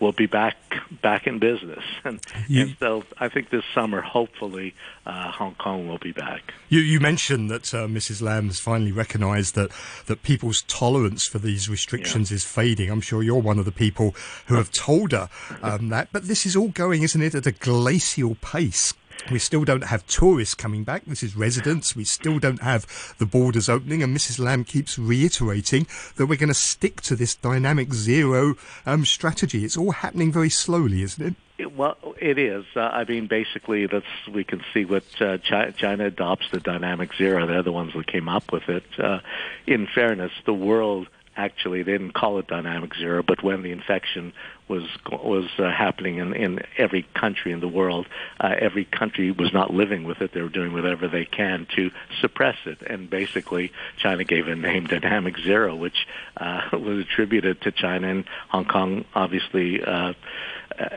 we'll 0.00 0.12
be 0.12 0.26
back 0.26 0.56
back 1.02 1.26
in 1.26 1.38
business. 1.38 1.82
And, 2.04 2.20
you, 2.46 2.62
and 2.62 2.76
so 2.78 3.02
I 3.18 3.28
think 3.28 3.50
this 3.50 3.64
summer, 3.74 4.00
hopefully, 4.00 4.74
uh, 5.06 5.32
Hong 5.32 5.56
Kong 5.56 5.88
will 5.88 5.98
be 5.98 6.12
back. 6.12 6.54
You, 6.68 6.78
you 6.78 7.00
mentioned 7.00 7.50
that 7.50 7.74
uh, 7.74 7.88
Mrs. 7.88 8.22
Lam 8.22 8.46
has 8.46 8.60
finally 8.60 8.92
recognised 8.92 9.56
that, 9.56 9.72
that 10.06 10.22
people's 10.22 10.62
tolerance 10.62 11.26
for 11.26 11.38
these 11.38 11.68
restrictions 11.68 12.30
yeah. 12.30 12.36
is 12.36 12.44
fading. 12.44 12.90
I'm 12.90 13.00
sure 13.00 13.24
you're 13.24 13.40
one 13.40 13.58
of 13.58 13.64
the 13.64 13.72
people 13.72 14.14
who 14.46 14.54
have 14.54 14.70
told 14.70 15.10
her 15.10 15.28
um, 15.62 15.88
that. 15.88 16.10
But 16.12 16.28
this 16.28 16.46
is 16.46 16.54
all 16.54 16.68
going, 16.68 17.02
isn't 17.02 17.20
it, 17.20 17.34
at 17.34 17.46
a 17.46 17.52
glacial 17.52 18.36
pace? 18.36 18.94
We 19.30 19.38
still 19.38 19.64
don't 19.64 19.84
have 19.84 20.06
tourists 20.06 20.54
coming 20.54 20.84
back. 20.84 21.04
This 21.04 21.22
is 21.22 21.36
residents. 21.36 21.96
We 21.96 22.04
still 22.04 22.38
don't 22.38 22.62
have 22.62 23.14
the 23.18 23.26
borders 23.26 23.68
opening. 23.68 24.02
And 24.02 24.16
Mrs. 24.16 24.38
Lam 24.38 24.64
keeps 24.64 24.98
reiterating 24.98 25.86
that 26.16 26.26
we're 26.26 26.36
going 26.36 26.48
to 26.48 26.54
stick 26.54 27.00
to 27.02 27.16
this 27.16 27.34
dynamic 27.34 27.92
zero 27.92 28.56
um, 28.84 29.04
strategy. 29.04 29.64
It's 29.64 29.76
all 29.76 29.92
happening 29.92 30.32
very 30.32 30.50
slowly, 30.50 31.02
isn't 31.02 31.26
it? 31.26 31.34
Well, 31.74 31.96
it 32.20 32.38
is. 32.38 32.64
Uh, 32.74 32.80
I 32.80 33.04
mean, 33.04 33.28
basically, 33.28 33.86
that's 33.86 34.04
we 34.30 34.44
can 34.44 34.62
see 34.74 34.84
what 34.84 35.04
uh, 35.20 35.38
China, 35.38 35.72
China 35.72 36.06
adopts 36.06 36.50
the 36.50 36.60
dynamic 36.60 37.14
zero. 37.14 37.46
They're 37.46 37.62
the 37.62 37.72
ones 37.72 37.94
that 37.94 38.06
came 38.06 38.28
up 38.28 38.52
with 38.52 38.68
it. 38.68 38.84
Uh, 38.98 39.20
in 39.66 39.86
fairness, 39.86 40.32
the 40.44 40.52
world 40.52 41.08
actually 41.36 41.82
they 41.82 41.92
didn't 41.92 42.14
call 42.14 42.38
it 42.38 42.46
dynamic 42.46 42.94
zero, 42.94 43.22
but 43.22 43.42
when 43.42 43.62
the 43.62 43.70
infection 43.70 44.32
was 44.68 44.84
was 45.10 45.48
uh, 45.58 45.70
happening 45.70 46.18
in, 46.18 46.34
in 46.34 46.60
every 46.76 47.02
country 47.14 47.52
in 47.52 47.60
the 47.60 47.68
world, 47.68 48.06
uh, 48.40 48.54
every 48.58 48.84
country 48.84 49.30
was 49.30 49.52
not 49.52 49.72
living 49.72 50.04
with 50.04 50.20
it. 50.20 50.32
They 50.32 50.42
were 50.42 50.48
doing 50.48 50.72
whatever 50.72 51.08
they 51.08 51.24
can 51.24 51.66
to 51.76 51.90
suppress 52.20 52.56
it, 52.64 52.82
and 52.82 53.08
basically 53.08 53.72
China 53.98 54.24
gave 54.24 54.48
a 54.48 54.56
name 54.56 54.86
dynamic 54.86 55.38
zero, 55.38 55.76
which 55.76 56.06
uh, 56.36 56.62
was 56.72 57.00
attributed 57.00 57.60
to 57.62 57.72
China, 57.72 58.08
and 58.08 58.24
Hong 58.48 58.66
Kong 58.66 59.04
obviously. 59.14 59.82
Uh, 59.82 60.14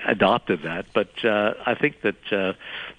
adopted 0.06 0.64
that. 0.64 0.88
But 0.94 1.24
uh, 1.24 1.54
I 1.66 1.76
think 1.76 2.02
that 2.02 2.32
uh, 2.32 2.54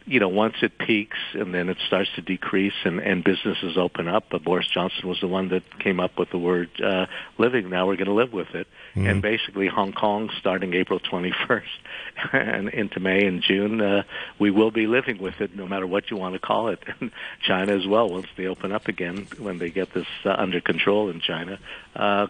you 0.06 0.20
know 0.20 0.28
once 0.28 0.56
it 0.62 0.78
peaks 0.78 1.18
and 1.34 1.54
then 1.54 1.68
it 1.68 1.78
starts 1.86 2.10
to 2.16 2.22
decrease 2.22 2.74
and, 2.84 3.00
and 3.00 3.22
businesses 3.22 3.76
open 3.76 4.08
up. 4.08 4.24
But 4.30 4.44
Boris 4.44 4.66
Johnson 4.66 5.08
was 5.08 5.20
the 5.20 5.28
one 5.28 5.48
that 5.48 5.78
came 5.78 6.00
up 6.00 6.18
with 6.18 6.30
the 6.30 6.38
word 6.38 6.70
uh, 6.82 7.06
living. 7.38 7.70
Now 7.70 7.86
we're 7.86 7.96
going 7.96 8.06
to 8.06 8.14
live 8.14 8.32
with 8.32 8.54
it. 8.54 8.66
Mm-hmm. 8.94 9.06
And 9.06 9.22
basically, 9.22 9.68
Hong 9.68 9.92
Kong 9.92 10.30
starting 10.38 10.74
April 10.74 11.00
21st 11.00 11.62
and 12.32 12.68
into 12.68 13.00
May 13.00 13.26
and 13.26 13.42
June, 13.42 13.80
uh, 13.80 14.02
we 14.38 14.50
will 14.50 14.70
be 14.70 14.86
living 14.86 15.18
with 15.18 15.40
it, 15.40 15.54
no 15.54 15.66
matter 15.66 15.86
what 15.86 16.10
you 16.10 16.16
want 16.16 16.34
to 16.34 16.40
call 16.40 16.68
it. 16.68 16.82
And 17.00 17.12
China 17.40 17.72
as 17.72 17.86
well. 17.86 18.10
Once 18.10 18.26
they 18.36 18.46
open 18.46 18.72
up 18.72 18.88
again, 18.88 19.26
when 19.38 19.58
they 19.58 19.70
get 19.70 19.94
this 19.94 20.06
uh, 20.24 20.34
under 20.36 20.60
control 20.60 21.08
in 21.08 21.20
China, 21.20 21.58
uh, 21.94 22.26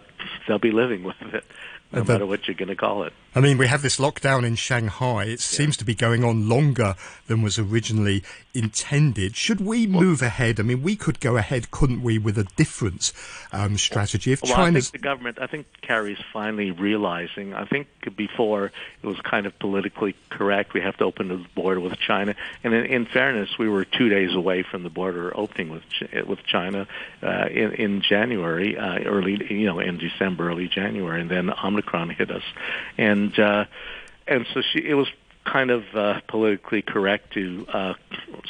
they'll 0.47 0.59
be 0.59 0.71
living 0.71 1.03
with 1.21 1.21
it 1.21 1.43
no 1.91 2.03
matter 2.03 2.25
what 2.25 2.47
you're 2.47 2.55
going 2.55 2.69
to 2.69 2.75
call 2.75 3.03
it. 3.03 3.13
I 3.33 3.39
mean, 3.39 3.57
we 3.57 3.67
have 3.67 3.81
this 3.81 3.97
lockdown 3.97 4.45
in 4.45 4.55
Shanghai. 4.55 5.23
It 5.23 5.29
yeah. 5.29 5.37
seems 5.37 5.77
to 5.77 5.85
be 5.85 5.95
going 5.95 6.23
on 6.23 6.49
longer 6.49 6.95
than 7.27 7.41
was 7.41 7.57
originally 7.57 8.23
intended. 8.53 9.35
Should 9.37 9.61
we 9.61 9.87
move 9.87 10.21
ahead? 10.21 10.59
I 10.59 10.63
mean, 10.63 10.83
we 10.83 10.95
could 10.97 11.19
go 11.19 11.37
ahead, 11.37 11.71
couldn't 11.71 12.01
we, 12.01 12.17
with 12.17 12.37
a 12.37 12.43
different 12.55 13.13
um, 13.53 13.77
strategy? 13.77 14.33
If 14.33 14.43
well, 14.43 14.55
China's... 14.55 14.89
I 14.89 14.91
think 14.91 15.01
the 15.01 15.07
government, 15.07 15.37
I 15.41 15.47
think 15.47 15.67
Carrie's 15.81 16.21
finally 16.33 16.71
realizing. 16.71 17.53
I 17.53 17.65
think 17.65 17.87
before 18.17 18.71
it 19.01 19.07
was 19.07 19.19
kind 19.21 19.45
of 19.45 19.57
politically 19.59 20.15
correct. 20.29 20.73
We 20.73 20.81
have 20.81 20.97
to 20.97 21.05
open 21.05 21.29
the 21.29 21.45
border 21.55 21.79
with 21.79 21.97
China, 21.99 22.35
and 22.63 22.73
in, 22.73 22.85
in 22.85 23.05
fairness, 23.05 23.57
we 23.57 23.69
were 23.69 23.85
two 23.85 24.09
days 24.09 24.35
away 24.35 24.63
from 24.63 24.83
the 24.83 24.89
border 24.89 25.31
opening 25.37 25.69
with 25.69 25.83
with 26.25 26.43
China 26.43 26.87
uh, 27.23 27.47
in, 27.49 27.71
in 27.73 28.01
January, 28.01 28.77
uh, 28.77 28.99
early, 28.99 29.41
you 29.53 29.65
know, 29.65 29.79
in 29.79 29.97
December, 29.97 30.49
early 30.49 30.67
January, 30.67 31.21
and 31.21 31.29
then 31.29 31.49
Omicron 31.63 31.80
hit 31.81 32.31
us, 32.31 32.43
and 32.97 33.37
uh, 33.39 33.65
and 34.27 34.45
so 34.53 34.61
she 34.61 34.79
it 34.79 34.95
was 34.95 35.07
kind 35.43 35.71
of 35.71 35.83
uh, 35.95 36.21
politically 36.27 36.81
correct 36.81 37.33
to 37.33 37.65
uh, 37.73 37.93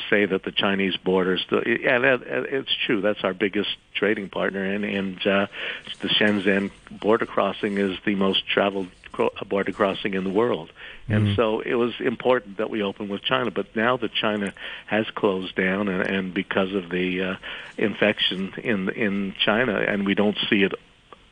say 0.09 0.25
that 0.25 0.43
the 0.43 0.51
Chinese 0.51 0.97
borders, 0.97 1.45
and 1.49 1.63
it's 2.05 2.75
true, 2.85 3.01
that's 3.01 3.23
our 3.23 3.33
biggest 3.33 3.69
trading 3.93 4.29
partner, 4.29 4.63
and, 4.63 4.83
and 4.83 5.27
uh, 5.27 5.47
the 6.01 6.09
Shenzhen 6.09 6.71
border 6.89 7.25
crossing 7.25 7.77
is 7.77 7.97
the 8.05 8.15
most 8.15 8.45
traveled 8.47 8.87
border 9.47 9.71
crossing 9.71 10.13
in 10.13 10.23
the 10.23 10.29
world. 10.29 10.71
And 11.07 11.27
mm-hmm. 11.27 11.35
so 11.35 11.59
it 11.59 11.75
was 11.75 11.93
important 11.99 12.57
that 12.57 12.69
we 12.69 12.81
open 12.81 13.09
with 13.09 13.21
China. 13.21 13.51
But 13.51 13.75
now 13.75 13.97
that 13.97 14.13
China 14.13 14.53
has 14.85 15.05
closed 15.09 15.55
down, 15.55 15.89
and, 15.89 16.01
and 16.09 16.33
because 16.33 16.73
of 16.73 16.89
the 16.89 17.21
uh, 17.21 17.35
infection 17.77 18.53
in 18.57 18.89
in 18.89 19.35
China, 19.43 19.75
and 19.75 20.05
we 20.05 20.15
don't 20.15 20.37
see 20.49 20.63
it 20.63 20.73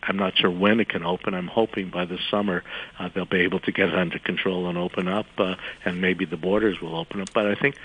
I'm 0.04 0.18
not 0.18 0.38
sure 0.38 0.50
when 0.50 0.80
it 0.80 0.90
can 0.90 1.06
open. 1.06 1.34
I'm 1.34 1.48
hoping 1.48 1.90
by 1.90 2.06
the 2.06 2.18
summer 2.32 2.64
uh, 2.98 3.10
they'll 3.14 3.26
be 3.26 3.42
able 3.42 3.60
to 3.62 3.72
get 3.72 3.90
it 3.90 3.96
under 3.96 4.20
control 4.20 4.68
and 4.68 4.78
open 4.78 5.08
up, 5.08 5.26
uh, 5.38 5.56
and 5.86 6.02
maybe 6.02 6.26
the 6.26 6.38
borders 6.38 6.80
will 6.82 6.96
open 6.96 7.22
up. 7.22 7.30
But 7.34 7.48
I 7.48 7.56
think 7.56 7.76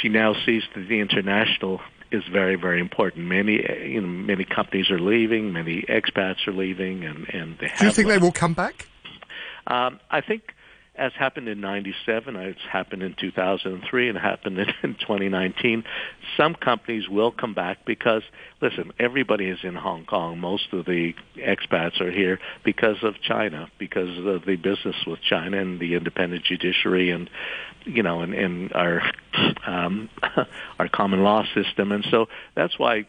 she 0.00 0.08
now 0.08 0.34
sees 0.44 0.62
that 0.74 0.88
the 0.88 1.00
international 1.00 1.80
is 2.10 2.24
very, 2.30 2.56
very 2.56 2.80
important. 2.80 3.26
Many, 3.26 3.64
uh, 3.64 3.74
you 3.74 4.00
know, 4.00 4.06
many 4.06 4.44
companies 4.44 4.90
are 4.90 4.98
leaving, 4.98 5.52
many 5.52 5.82
expats 5.82 6.46
are 6.46 6.52
leaving, 6.52 7.04
and 7.04 7.26
and 7.32 7.58
they 7.58 7.68
have. 7.68 7.78
Do 7.78 7.86
you 7.86 7.92
think 7.92 8.08
left. 8.08 8.20
they 8.20 8.24
will 8.24 8.32
come 8.32 8.54
back? 8.54 8.86
Um, 9.66 9.98
I 10.10 10.20
think 10.20 10.54
as 10.98 11.12
happened 11.12 11.48
in 11.48 11.60
97, 11.60 12.36
it's 12.36 12.60
happened 12.70 13.02
in 13.02 13.14
2003, 13.18 14.08
and 14.08 14.18
happened 14.18 14.58
in, 14.58 14.68
in 14.82 14.94
2019. 14.94 15.84
Some 16.36 16.54
companies 16.54 17.08
will 17.08 17.30
come 17.30 17.54
back 17.54 17.84
because, 17.84 18.22
listen, 18.60 18.92
everybody 18.98 19.48
is 19.48 19.58
in 19.62 19.74
Hong 19.74 20.04
Kong. 20.04 20.38
Most 20.38 20.72
of 20.72 20.86
the 20.86 21.14
expats 21.36 22.00
are 22.00 22.10
here 22.10 22.38
because 22.64 23.02
of 23.02 23.20
China, 23.20 23.68
because 23.78 24.18
of 24.18 24.44
the 24.44 24.56
business 24.56 24.96
with 25.06 25.20
China 25.22 25.58
and 25.58 25.78
the 25.80 25.94
independent 25.94 26.44
judiciary 26.44 27.10
and, 27.10 27.28
you 27.84 28.02
know, 28.02 28.20
and, 28.20 28.34
and 28.34 28.72
our 28.72 29.02
um, 29.66 30.08
our 30.78 30.88
common 30.88 31.22
law 31.22 31.44
system. 31.54 31.92
And 31.92 32.06
so 32.10 32.26
that's 32.54 32.78
why 32.78 33.06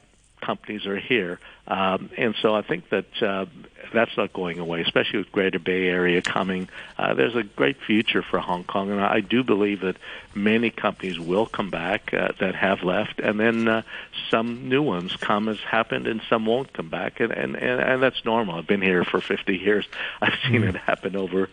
companies 0.47 0.85
are 0.85 0.97
here. 0.97 1.39
Um, 1.67 2.09
and 2.17 2.33
so 2.41 2.55
I 2.55 2.61
think 2.61 2.89
that 2.89 3.21
uh, 3.21 3.45
that's 3.93 4.15
not 4.15 4.31
going 4.31 4.57
away, 4.59 4.81
especially 4.81 5.19
with 5.19 5.31
Greater 5.33 5.59
Bay 5.59 5.87
Area 5.87 6.21
coming. 6.21 6.69
Uh, 6.97 7.13
there's 7.13 7.35
a 7.35 7.43
great 7.43 7.75
future 7.85 8.21
for 8.21 8.39
Hong 8.39 8.63
Kong, 8.63 8.89
and 8.89 9.01
I 9.01 9.19
do 9.19 9.43
believe 9.43 9.81
that 9.81 9.97
many 10.33 10.69
companies 10.69 11.19
will 11.19 11.45
come 11.45 11.69
back 11.69 12.13
uh, 12.13 12.29
that 12.39 12.55
have 12.55 12.83
left, 12.83 13.19
and 13.19 13.37
then 13.37 13.67
uh, 13.67 13.81
some 14.29 14.69
new 14.69 14.81
ones 14.81 15.17
come 15.17 15.49
as 15.49 15.59
happened, 15.59 16.07
and 16.07 16.21
some 16.29 16.45
won't 16.45 16.71
come 16.71 16.89
back, 16.89 17.19
and, 17.19 17.33
and 17.33 17.55
and 17.55 17.81
and 17.81 18.01
that's 18.01 18.23
normal. 18.23 18.55
I've 18.55 18.67
been 18.67 18.81
here 18.81 19.03
for 19.03 19.19
50 19.19 19.57
years. 19.57 19.85
I've 20.21 20.39
seen 20.47 20.63
it 20.63 20.77
happen 20.77 21.17
over 21.17 21.49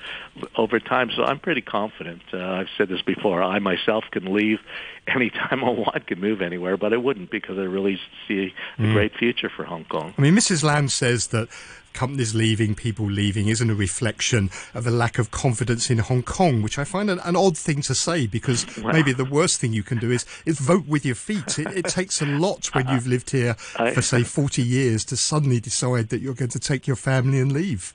over 0.54 0.78
time, 0.78 1.10
so 1.16 1.24
I'm 1.24 1.40
pretty 1.40 1.62
confident. 1.62 2.22
Uh, 2.32 2.38
I've 2.38 2.70
said 2.78 2.88
this 2.88 3.02
before. 3.02 3.42
I 3.42 3.58
myself 3.58 4.04
can 4.12 4.32
leave 4.32 4.60
anytime 5.08 5.64
I 5.64 5.70
want, 5.70 6.06
can 6.06 6.20
move 6.20 6.40
anywhere, 6.40 6.76
but 6.76 6.92
I 6.92 6.96
wouldn't 6.96 7.30
because 7.30 7.58
I 7.58 7.62
really 7.62 7.98
see 8.28 8.54
a 8.84 8.88
mm. 8.88 8.92
great 8.92 9.16
future 9.16 9.50
for 9.54 9.64
Hong 9.64 9.84
Kong. 9.84 10.14
I 10.16 10.20
mean, 10.20 10.34
Mrs. 10.34 10.62
Lam 10.62 10.88
says 10.88 11.28
that 11.28 11.48
companies 11.92 12.34
leaving, 12.34 12.74
people 12.74 13.06
leaving, 13.06 13.48
isn't 13.48 13.70
a 13.70 13.74
reflection 13.74 14.50
of 14.74 14.86
a 14.86 14.90
lack 14.90 15.18
of 15.18 15.30
confidence 15.30 15.90
in 15.90 15.98
Hong 15.98 16.22
Kong, 16.22 16.60
which 16.60 16.78
I 16.78 16.84
find 16.84 17.08
an, 17.08 17.20
an 17.20 17.36
odd 17.36 17.56
thing 17.56 17.80
to 17.82 17.94
say 17.94 18.26
because 18.26 18.66
maybe 18.78 19.12
the 19.12 19.24
worst 19.24 19.60
thing 19.60 19.72
you 19.72 19.82
can 19.82 19.98
do 19.98 20.10
is, 20.10 20.26
is 20.44 20.58
vote 20.58 20.86
with 20.86 21.06
your 21.06 21.14
feet. 21.14 21.58
It, 21.58 21.68
it 21.68 21.84
takes 21.86 22.20
a 22.20 22.26
lot 22.26 22.66
when 22.74 22.88
you've 22.88 23.06
lived 23.06 23.30
here 23.30 23.54
for, 23.94 24.02
say, 24.02 24.22
40 24.22 24.62
years 24.62 25.04
to 25.06 25.16
suddenly 25.16 25.60
decide 25.60 26.10
that 26.10 26.20
you're 26.20 26.34
going 26.34 26.50
to 26.50 26.60
take 26.60 26.86
your 26.86 26.96
family 26.96 27.40
and 27.40 27.52
leave. 27.52 27.94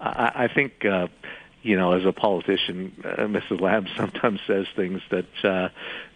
I, 0.00 0.44
I 0.44 0.48
think. 0.54 0.84
Uh, 0.84 1.08
you 1.62 1.76
know, 1.76 1.92
as 1.92 2.04
a 2.04 2.12
politician, 2.12 2.92
uh, 3.04 3.22
Mrs. 3.22 3.60
Lam 3.60 3.86
sometimes 3.96 4.40
says 4.46 4.66
things 4.76 5.02
that 5.10 5.44
uh, 5.44 5.68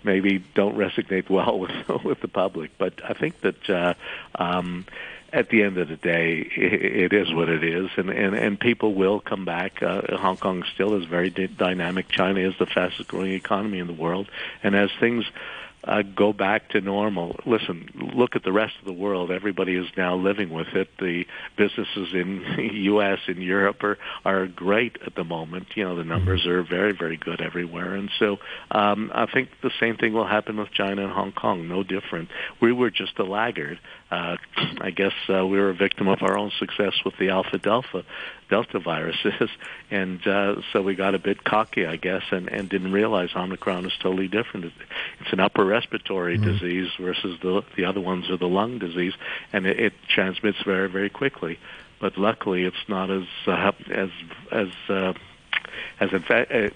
maybe 0.03 0.45
don't 0.55 0.77
resonate 0.77 1.29
well 1.29 1.59
with 1.89 2.05
with 2.05 2.21
the 2.21 2.29
public. 2.29 2.73
But 2.79 2.95
I 3.05 3.15
think 3.15 3.41
that 3.41 3.71
uh, 3.71 3.95
um, 4.35 4.87
at 5.33 5.49
the 5.49 5.63
end 5.63 5.79
of 5.79 5.89
the 5.89 5.97
day, 5.97 6.39
it, 6.57 7.13
it 7.13 7.13
is 7.13 7.33
what 7.33 7.49
it 7.49 7.65
is, 7.65 7.91
and 7.97 8.11
and, 8.11 8.35
and 8.35 8.61
people 8.61 8.95
will 8.95 9.21
come 9.21 9.45
back. 9.45 9.83
Uh, 9.83 10.17
Hong 10.17 10.37
Kong 10.37 10.65
still 10.75 10.95
is 10.95 11.07
very 11.07 11.31
d- 11.31 11.47
dynamic. 11.47 12.09
China 12.09 12.41
is 12.41 12.55
the 12.59 12.67
fastest 12.67 13.09
growing 13.09 13.33
economy 13.33 13.79
in 13.79 13.87
the 13.87 13.93
world, 13.93 14.29
and 14.63 14.77
as 14.77 14.91
things 15.01 15.25
uh, 15.85 16.03
go 16.03 16.33
back 16.33 16.71
to 16.71 16.81
normal. 16.81 17.37
Listen, 17.47 17.88
look 18.14 18.37
at 18.37 18.45
the 18.45 18.53
rest 18.53 18.75
of 18.81 18.87
the 18.87 18.92
world. 18.92 19.31
Everybody 19.31 19.77
is 19.77 19.87
now 19.97 20.16
living 20.16 20.51
with 20.51 20.68
it. 20.75 20.88
The 20.99 21.25
businesses 21.57 22.09
in 22.14 22.45
the 22.57 22.75
U.S. 22.85 23.18
and 23.27 23.42
Europe 23.42 23.83
are 23.83 23.99
are 24.25 24.47
great 24.47 24.99
at 25.05 25.14
the 25.14 25.25
moment. 25.25 25.66
You 25.75 25.85
know, 25.85 25.97
the 25.97 26.05
numbers 26.05 26.47
are 26.47 26.62
very 26.62 26.92
very 26.92 27.16
good 27.16 27.40
everywhere, 27.40 27.95
and 27.95 28.11
so 28.18 28.38
um, 28.71 29.11
I 29.14 29.27
think 29.27 29.49
the 29.62 29.73
same 29.81 29.97
thing 29.97 30.12
will 30.12 30.27
happen 30.27 30.57
with 30.57 30.71
China 30.73 31.05
and 31.05 31.12
Hong 31.12 31.33
Kong. 31.33 31.68
No 31.68 31.83
different. 31.83 32.29
We 32.61 32.73
were 32.73 32.90
just 32.90 33.18
a 33.18 33.25
laggard. 33.25 33.79
Uh, 34.12 34.37
I 34.83 34.90
guess 34.90 35.14
uh, 35.31 35.46
we 35.46 35.59
were 35.59 35.70
a 35.70 35.75
victim 35.75 36.07
of 36.07 36.22
our 36.22 36.37
own 36.37 36.53
success 36.59 36.92
with 37.03 37.16
the 37.18 37.31
Alpha 37.31 37.57
Delta 37.57 38.05
Delta 38.51 38.79
viruses, 38.79 39.48
and 39.90 40.25
uh, 40.27 40.57
so 40.70 40.83
we 40.83 40.94
got 40.94 41.14
a 41.14 41.18
bit 41.18 41.42
cocky, 41.44 41.87
I 41.87 41.96
guess, 41.96 42.22
and, 42.31 42.48
and 42.48 42.68
didn't 42.68 42.92
realize 42.92 43.31
Omicron 43.35 43.87
is 43.87 43.92
totally 44.03 44.29
different. 44.29 44.66
It's 45.20 45.33
an 45.33 45.40
upper 45.40 45.64
respiratory 45.64 46.37
mm-hmm. 46.37 46.44
disease 46.44 46.90
versus 47.01 47.40
the 47.40 47.62
the 47.75 47.87
other 47.87 48.03
ones 48.03 48.29
are 48.29 48.37
the 48.37 48.48
lung 48.48 48.79
disease, 48.79 49.14
and 49.51 49.66
it, 49.66 49.81
it 49.81 49.92
transmits 50.14 50.59
very 50.62 50.90
very 50.90 51.09
quickly. 51.09 51.59
But 51.98 52.18
luckily, 52.18 52.64
it's 52.64 52.88
not 52.88 53.11
as 53.11 53.25
uh, 53.46 53.72
as 53.90 54.11
as 54.51 54.68
uh, 54.90 55.14
as 56.01 56.11
infa- 56.11 56.66
uh, 56.66 56.70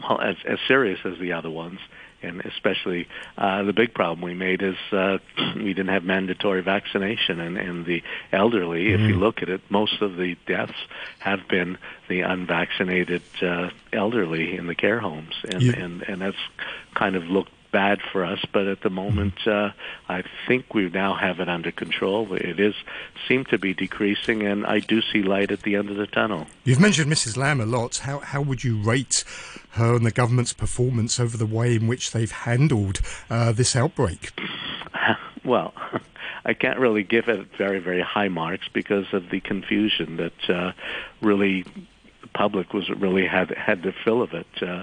well, 0.00 0.20
as 0.20 0.36
as 0.44 0.60
serious 0.68 1.00
as 1.04 1.18
the 1.18 1.32
other 1.32 1.50
ones 1.50 1.80
and 2.22 2.40
especially 2.40 3.08
uh, 3.36 3.62
the 3.62 3.72
big 3.72 3.94
problem 3.94 4.22
we 4.22 4.34
made 4.34 4.62
is 4.62 4.76
uh, 4.92 5.18
we 5.56 5.74
didn't 5.74 5.88
have 5.88 6.04
mandatory 6.04 6.62
vaccination, 6.62 7.40
and, 7.40 7.56
and 7.56 7.86
the 7.86 8.02
elderly. 8.32 8.86
Mm-hmm. 8.86 8.94
If 8.94 9.00
you 9.08 9.14
mm-hmm. 9.14 9.22
look 9.22 9.42
at 9.42 9.48
it, 9.48 9.60
most 9.70 10.00
of 10.02 10.16
the 10.16 10.36
deaths 10.46 10.78
have 11.18 11.48
been 11.48 11.78
the 12.08 12.20
unvaccinated 12.20 13.22
uh, 13.42 13.70
elderly 13.92 14.56
in 14.56 14.66
the 14.66 14.74
care 14.74 15.00
homes, 15.00 15.34
and 15.48 15.62
yeah. 15.62 15.72
and 15.76 16.02
and 16.02 16.20
that's 16.20 16.36
kind 16.94 17.16
of 17.16 17.24
looked 17.24 17.52
bad 17.76 18.00
for 18.10 18.24
us, 18.24 18.42
but 18.54 18.66
at 18.66 18.80
the 18.80 18.88
moment, 18.88 19.46
uh, 19.46 19.68
I 20.08 20.22
think 20.48 20.72
we 20.72 20.88
now 20.88 21.14
have 21.14 21.40
it 21.40 21.48
under 21.50 21.70
control. 21.70 22.32
It 22.32 22.58
is 22.58 22.74
seem 23.28 23.44
to 23.50 23.58
be 23.58 23.74
decreasing, 23.74 24.46
and 24.46 24.64
I 24.66 24.78
do 24.78 25.02
see 25.02 25.20
light 25.22 25.50
at 25.50 25.60
the 25.60 25.76
end 25.76 25.90
of 25.90 25.96
the 25.96 26.06
tunnel. 26.06 26.46
You've 26.64 26.80
mentioned 26.80 27.12
Mrs. 27.12 27.36
Lam 27.36 27.60
a 27.60 27.66
lot. 27.66 27.98
How 27.98 28.20
how 28.20 28.40
would 28.40 28.64
you 28.64 28.80
rate 28.80 29.24
her 29.72 29.94
and 29.94 30.06
the 30.06 30.10
government's 30.10 30.54
performance 30.54 31.20
over 31.20 31.36
the 31.36 31.44
way 31.44 31.76
in 31.76 31.86
which 31.86 32.12
they've 32.12 32.32
handled 32.32 33.00
uh, 33.28 33.52
this 33.52 33.76
outbreak? 33.76 34.32
Well. 35.44 35.74
I 36.44 36.54
can't 36.54 36.78
really 36.78 37.02
give 37.02 37.28
it 37.28 37.56
very, 37.58 37.80
very 37.80 38.02
high 38.02 38.28
marks 38.28 38.68
because 38.72 39.06
of 39.12 39.30
the 39.30 39.40
confusion 39.40 40.16
that 40.16 40.48
uh, 40.48 40.72
really 41.20 41.64
public 42.36 42.74
was 42.74 42.88
really 42.90 43.26
had 43.26 43.50
had 43.50 43.82
the 43.82 43.92
fill 44.04 44.20
of 44.20 44.34
it. 44.34 44.46
Uh, 44.60 44.82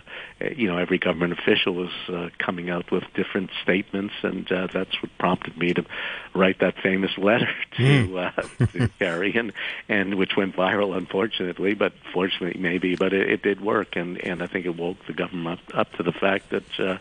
you 0.55 0.67
know, 0.67 0.77
every 0.77 0.97
government 0.97 1.33
official 1.33 1.75
was 1.75 1.91
uh, 2.09 2.29
coming 2.39 2.71
out 2.71 2.91
with 2.91 3.03
different 3.13 3.51
statements, 3.61 4.13
and 4.23 4.51
uh, 4.51 4.67
that's 4.73 5.01
what 5.01 5.15
prompted 5.19 5.55
me 5.55 5.71
to 5.73 5.85
write 6.33 6.59
that 6.59 6.75
famous 6.81 7.11
letter 7.17 7.49
to, 7.77 7.83
mm. 7.83 8.33
uh, 8.35 8.65
to 8.65 8.87
Carrie, 8.99 9.35
and 9.35 9.53
and 9.87 10.15
which 10.15 10.35
went 10.35 10.55
viral, 10.55 10.97
unfortunately, 10.97 11.75
but 11.75 11.93
fortunately 12.11 12.59
maybe, 12.59 12.95
but 12.95 13.13
it, 13.13 13.29
it 13.29 13.43
did 13.43 13.61
work, 13.61 13.95
and 13.95 14.17
and 14.17 14.41
I 14.41 14.47
think 14.47 14.65
it 14.65 14.75
woke 14.75 14.97
the 15.05 15.13
government 15.13 15.59
up, 15.69 15.77
up 15.77 15.91
to 15.97 16.03
the 16.03 16.11
fact 16.11 16.49
that 16.49 16.79
uh, 16.79 16.97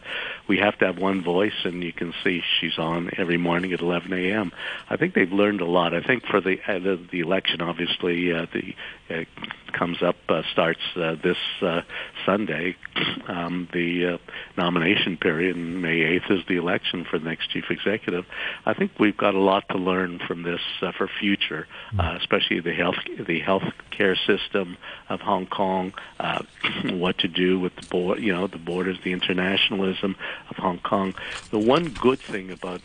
we 0.46 0.58
have 0.58 0.78
to 0.80 0.86
have 0.86 0.98
one 0.98 1.22
voice, 1.22 1.64
and 1.64 1.82
you 1.82 1.94
can 1.94 2.12
see 2.22 2.42
she's 2.60 2.78
on 2.78 3.10
every 3.16 3.38
morning 3.38 3.72
at 3.72 3.80
11 3.80 4.12
a.m. 4.12 4.52
I 4.90 4.96
think 4.96 5.14
they've 5.14 5.32
learned 5.32 5.62
a 5.62 5.66
lot. 5.66 5.94
I 5.94 6.02
think 6.02 6.26
for 6.26 6.42
the 6.42 6.60
uh, 6.66 6.78
the, 6.78 7.00
the 7.10 7.20
election, 7.20 7.62
obviously, 7.62 8.32
uh, 8.32 8.46
the 8.52 8.74
uh, 9.10 9.24
comes 9.72 10.02
up 10.02 10.16
uh, 10.28 10.41
starts 10.50 10.80
uh, 10.96 11.16
this 11.22 11.36
uh, 11.60 11.82
Sunday. 12.24 12.76
Um, 13.28 13.68
the 13.72 14.06
uh, 14.06 14.18
nomination 14.56 15.16
period, 15.16 15.54
and 15.54 15.80
May 15.80 16.18
8th 16.18 16.40
is 16.40 16.46
the 16.48 16.56
election 16.56 17.04
for 17.08 17.18
the 17.18 17.24
next 17.24 17.50
chief 17.50 17.70
executive. 17.70 18.26
I 18.66 18.74
think 18.74 18.98
we've 18.98 19.16
got 19.16 19.34
a 19.34 19.38
lot 19.38 19.68
to 19.70 19.78
learn 19.78 20.18
from 20.18 20.42
this 20.42 20.60
uh, 20.82 20.90
for 20.92 21.08
future, 21.20 21.68
uh, 21.98 22.16
especially 22.20 22.60
the 22.60 22.74
health 22.74 22.96
the 23.26 23.38
health 23.38 23.62
care 23.90 24.16
system 24.16 24.76
of 25.08 25.20
Hong 25.20 25.46
Kong, 25.46 25.94
uh, 26.18 26.42
what 26.90 27.18
to 27.18 27.28
do 27.28 27.60
with 27.60 27.76
the 27.76 27.86
board, 27.86 28.20
you 28.20 28.32
know, 28.32 28.48
the 28.48 28.58
borders, 28.58 28.98
the 29.04 29.12
internationalism 29.12 30.16
of 30.50 30.56
Hong 30.56 30.78
Kong. 30.78 31.14
The 31.50 31.58
one 31.58 31.88
good 31.88 32.18
thing 32.18 32.50
about 32.50 32.80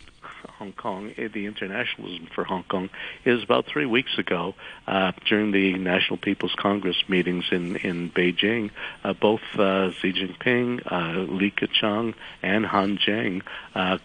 Hong 0.58 0.74
Kong, 0.74 1.12
eh, 1.18 1.28
the 1.28 1.46
internationalism 1.46 2.28
for 2.34 2.44
Hong 2.44 2.64
Kong, 2.64 2.90
is 3.26 3.44
about 3.44 3.66
three 3.66 3.86
weeks 3.86 4.18
ago 4.18 4.56
uh, 4.88 5.12
during 5.28 5.52
the 5.52 5.74
National 5.78 6.18
People's 6.18 6.56
Congress 6.56 6.98
meetings 7.08 7.46
in 7.52 7.76
in 7.78 8.10
Beijing. 8.10 8.72
Uh, 9.04 9.14
both 9.14 9.42
uh, 9.58 9.92
Xi 9.92 10.14
Jinping, 10.14 10.82
uh, 10.92 11.32
Li 11.32 11.52
Keqiang, 11.52 12.14
and 12.42 12.66
Han 12.66 12.98
Zheng 12.98 13.42
uh, 13.76 13.98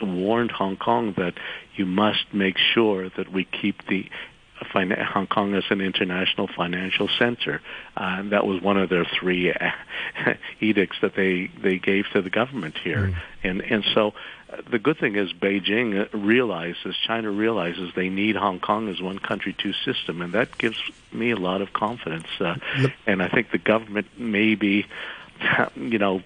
warned 0.00 0.50
Hong 0.50 0.76
Kong 0.76 1.14
that 1.16 1.34
you 1.74 1.86
must 1.86 2.32
make 2.32 2.56
sure 2.58 3.10
that 3.10 3.32
we 3.32 3.44
keep 3.44 3.86
the 3.86 4.06
Hong 4.60 5.26
Kong 5.26 5.54
as 5.54 5.64
an 5.70 5.80
international 5.80 6.48
financial 6.48 7.08
center. 7.18 7.60
Uh, 7.96 8.16
and 8.18 8.32
that 8.32 8.46
was 8.46 8.60
one 8.60 8.76
of 8.76 8.88
their 8.88 9.04
three 9.04 9.52
edicts 10.60 10.96
that 11.02 11.14
they, 11.14 11.50
they 11.62 11.78
gave 11.78 12.06
to 12.12 12.22
the 12.22 12.30
government 12.30 12.76
here. 12.78 13.08
Mm. 13.08 13.16
And, 13.42 13.60
and 13.62 13.84
so 13.94 14.14
uh, 14.50 14.62
the 14.70 14.78
good 14.78 14.98
thing 14.98 15.16
is 15.16 15.32
Beijing 15.32 16.08
realizes, 16.12 16.96
China 17.06 17.30
realizes 17.30 17.92
they 17.94 18.08
need 18.08 18.36
Hong 18.36 18.60
Kong 18.60 18.88
as 18.88 19.00
one 19.00 19.18
country, 19.18 19.54
two 19.56 19.72
system. 19.84 20.22
And 20.22 20.32
that 20.32 20.56
gives 20.58 20.78
me 21.12 21.30
a 21.30 21.36
lot 21.36 21.60
of 21.60 21.72
confidence. 21.72 22.28
Uh. 22.40 22.56
And 23.06 23.22
I 23.22 23.28
think 23.28 23.50
the 23.50 23.58
government 23.58 24.06
maybe, 24.16 24.86
you 25.76 25.98
know, 25.98 26.22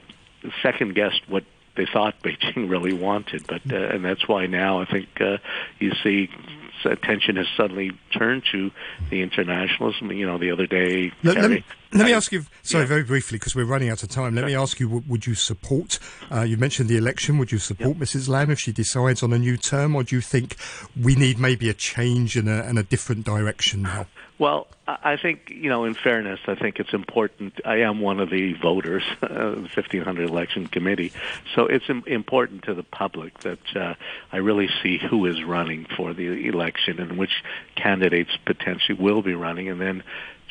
second 0.63 0.95
guessed 0.95 1.23
what 1.29 1.45
they 1.77 1.87
thought 1.87 2.21
Beijing 2.23 2.69
really 2.71 2.93
wanted, 2.93 3.47
but 3.47 3.63
uh, 3.71 3.77
and 3.77 4.05
that's 4.05 4.27
why 4.29 4.47
now 4.47 4.81
I 4.81 4.85
think 4.85 5.09
uh, 5.21 5.39
you 5.79 5.93
see 6.03 6.29
attention 6.85 7.37
has 7.37 7.47
suddenly 7.57 7.93
turned 8.17 8.45
to 8.53 8.71
the 9.11 9.23
internationalism. 9.23 10.11
You 10.13 10.27
know, 10.27 10.39
the 10.39 10.51
other 10.51 10.67
day, 10.67 11.13
let, 11.23 11.37
let, 11.37 11.51
me, 11.51 11.65
let 11.93 12.07
me 12.07 12.13
ask 12.13 12.33
you. 12.33 12.45
Sorry, 12.63 12.85
yeah. 12.85 12.89
very 12.89 13.05
briefly, 13.05 13.39
because 13.39 13.55
we're 13.55 13.65
running 13.65 13.89
out 13.89 14.03
of 14.03 14.09
time. 14.09 14.35
Let 14.35 14.45
me 14.45 14.55
ask 14.55 14.81
you: 14.81 15.03
Would 15.07 15.27
you 15.27 15.35
support? 15.35 15.99
Uh, 16.31 16.43
you 16.43 16.57
mentioned 16.57 16.89
the 16.89 16.97
election. 16.97 17.39
Would 17.39 17.53
you 17.53 17.59
support 17.59 17.97
yep. 17.97 18.09
Mrs. 18.09 18.29
Lam 18.29 18.51
if 18.51 18.61
she 18.61 18.73
decides 18.73 19.23
on 19.23 19.33
a 19.33 19.39
new 19.39 19.57
term, 19.57 19.95
or 19.95 20.03
do 20.03 20.15
you 20.17 20.21
think 20.21 20.57
we 21.01 21.15
need 21.15 21.39
maybe 21.39 21.69
a 21.69 21.75
change 21.75 22.37
and 22.37 22.49
a 22.49 22.83
different 22.83 23.25
direction 23.25 23.83
now? 23.83 24.07
Well, 24.41 24.69
I 24.87 25.19
think, 25.21 25.41
you 25.49 25.69
know, 25.69 25.85
in 25.85 25.95
fairness, 25.95 26.41
I 26.49 26.55
think 26.55 26.81
it's 26.81 26.95
important. 26.95 27.53
I 27.67 27.83
am 27.83 28.01
one 28.01 28.21
of 28.21 28.31
the 28.31 28.55
voters, 28.55 29.03
uh, 29.23 29.29
the 29.29 29.69
1500 29.77 30.25
election 30.25 30.67
committee. 30.67 31.13
So 31.55 31.67
it's 31.67 31.85
Im- 31.91 32.05
important 32.07 32.65
to 32.65 32.75
the 32.75 32.83
public 32.83 33.35
that 33.43 33.77
uh, 33.77 33.95
I 34.33 34.39
really 34.39 34.69
see 34.83 34.99
who 34.99 35.27
is 35.27 35.45
running 35.45 35.87
for 35.95 36.15
the 36.15 36.49
election 36.49 37.01
and 37.01 37.19
which 37.19 37.43
candidates 37.77 38.31
potentially 38.47 38.99
will 38.99 39.21
be 39.21 39.35
running 39.35 39.69
and 39.69 39.79
then 39.79 40.03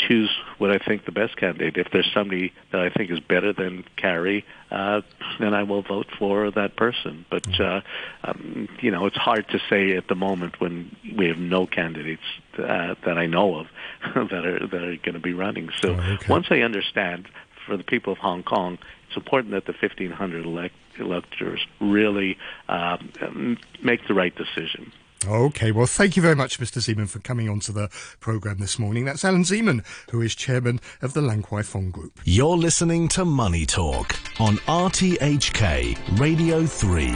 choose 0.07 0.29
what 0.57 0.71
I 0.71 0.77
think 0.77 1.05
the 1.05 1.11
best 1.11 1.37
candidate. 1.37 1.77
If 1.77 1.91
there's 1.91 2.09
somebody 2.13 2.53
that 2.71 2.81
I 2.81 2.89
think 2.89 3.11
is 3.11 3.19
better 3.19 3.53
than 3.53 3.83
Carrie, 3.97 4.45
uh, 4.71 5.01
then 5.39 5.53
I 5.53 5.63
will 5.63 5.81
vote 5.81 6.07
for 6.17 6.49
that 6.51 6.75
person. 6.75 7.25
But 7.29 7.59
uh, 7.59 7.81
um, 8.23 8.69
you 8.81 8.91
know, 8.91 9.05
it's 9.05 9.17
hard 9.17 9.47
to 9.49 9.59
say 9.69 9.95
at 9.95 10.07
the 10.07 10.15
moment 10.15 10.59
when 10.59 10.95
we 11.15 11.27
have 11.27 11.37
no 11.37 11.67
candidates 11.67 12.23
uh, 12.57 12.95
that 13.05 13.17
I 13.17 13.25
know 13.25 13.59
of 13.59 13.67
that 14.29 14.45
are 14.45 14.67
that 14.67 14.83
are 14.83 14.97
going 14.97 15.13
to 15.13 15.19
be 15.19 15.33
running. 15.33 15.69
So 15.81 15.89
oh, 15.89 16.13
okay. 16.13 16.27
once 16.29 16.47
I 16.49 16.61
understand, 16.61 17.27
for 17.65 17.77
the 17.77 17.83
people 17.83 18.13
of 18.13 18.19
Hong 18.19 18.43
Kong, 18.43 18.77
it's 19.07 19.17
important 19.17 19.53
that 19.53 19.65
the 19.65 19.73
1,500 19.73 20.45
elect- 20.45 20.73
electors 20.97 21.65
really 21.79 22.37
um, 22.67 23.57
make 23.83 24.07
the 24.07 24.13
right 24.13 24.33
decision. 24.35 24.91
Okay, 25.27 25.71
well, 25.71 25.85
thank 25.85 26.15
you 26.15 26.21
very 26.21 26.35
much, 26.35 26.59
Mr. 26.59 26.79
Zeman, 26.79 27.09
for 27.09 27.19
coming 27.19 27.49
onto 27.49 27.73
the 27.73 27.89
programme 28.21 28.59
this 28.59 28.79
morning. 28.79 29.03
That's 29.03 29.25
Alan 29.25 29.43
Zeman, 29.43 29.83
who 30.11 30.21
is 30.21 30.33
chairman 30.33 30.79
of 31.01 31.13
the 31.13 31.21
Lan 31.21 31.41
Kwai 31.41 31.61
Fong 31.61 31.91
Group. 31.91 32.19
You're 32.23 32.55
listening 32.55 33.09
to 33.09 33.25
Money 33.25 33.65
Talk 33.65 34.15
on 34.39 34.57
RTHK 34.59 36.19
Radio 36.19 36.65
3. 36.65 37.11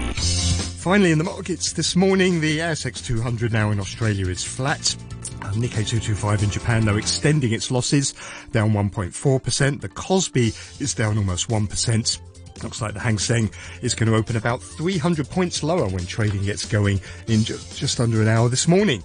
Finally, 0.84 1.12
in 1.14 1.18
the 1.18 1.24
markets 1.24 1.72
this 1.72 1.96
morning, 1.96 2.42
the 2.42 2.60
ASX 2.60 3.06
200 3.06 3.54
now 3.54 3.72
in 3.72 3.80
Australia 3.80 4.28
is 4.28 4.44
flat. 4.44 4.96
Uh, 5.42 5.52
Nikkei 5.54 5.88
225 5.88 6.44
in 6.44 6.50
Japan, 6.50 6.84
though, 6.84 6.98
extending 6.98 7.54
its 7.54 7.72
losses, 7.72 8.14
down 8.52 8.72
1.4%. 8.74 9.80
The 9.80 9.90
Kospi 9.90 10.82
is 10.82 10.94
down 10.94 11.18
almost 11.18 11.48
1%. 11.48 12.20
Looks 12.62 12.82
like 12.82 12.94
the 12.94 13.00
Hang 13.00 13.18
Seng 13.18 13.50
is 13.82 13.94
going 13.94 14.10
to 14.12 14.16
open 14.16 14.36
about 14.36 14.62
300 14.62 15.30
points 15.30 15.64
lower 15.64 15.88
when 15.88 16.06
trading 16.06 16.44
gets 16.44 16.66
going 16.66 17.02
in 17.28 17.44
ju- 17.44 17.58
just 17.74 18.00
under 18.00 18.22
an 18.22 18.28
hour 18.28 18.48
this 18.50 18.68
morning. 18.68 19.04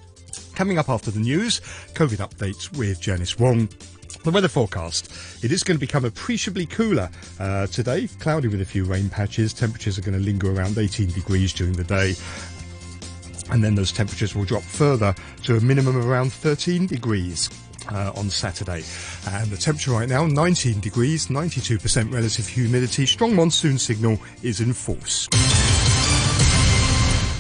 Coming 0.55 0.79
up 0.79 0.89
after 0.89 1.11
the 1.11 1.21
news, 1.21 1.61
COVID 1.95 2.19
updates 2.19 2.77
with 2.77 3.01
Janice 3.01 3.39
Wong. 3.39 3.69
The 4.25 4.31
weather 4.31 4.49
forecast. 4.49 5.13
It 5.45 5.53
is 5.53 5.63
going 5.63 5.77
to 5.77 5.81
become 5.81 6.05
appreciably 6.05 6.67
cooler 6.67 7.09
uh, 7.39 7.67
today, 7.69 8.09
cloudy 8.19 8.49
with 8.49 8.61
a 8.61 8.65
few 8.65 8.85
rain 8.85 9.09
patches. 9.09 9.55
Temperatures 9.55 9.99
are 9.99 10.03
going 10.03 10.19
to 10.19 10.25
linger 10.25 10.53
around 10.53 10.77
18 10.77 11.11
degrees 11.11 11.53
during 11.53 11.75
the 11.75 11.85
day. 11.85 12.15
And 13.51 13.65
then 13.65 13.75
those 13.75 13.93
temperatures 13.93 14.35
will 14.35 14.45
drop 14.45 14.63
further 14.63 15.15
to 15.45 15.57
a 15.57 15.61
minimum 15.61 15.97
of 15.97 16.07
around 16.07 16.33
13 16.33 16.87
degrees 16.87 17.49
uh, 17.89 18.13
on 18.17 18.31
Saturday. 18.31 18.83
And 19.29 19.51
the 19.51 19.57
temperature 19.57 19.93
right 19.93 20.09
now, 20.09 20.27
19 20.27 20.81
degrees, 20.81 21.29
92% 21.29 22.13
relative 22.13 22.47
humidity. 22.47 23.07
Strong 23.07 23.35
monsoon 23.35 23.79
signal 23.79 24.19
is 24.43 24.61
in 24.61 24.73
force. 24.73 25.29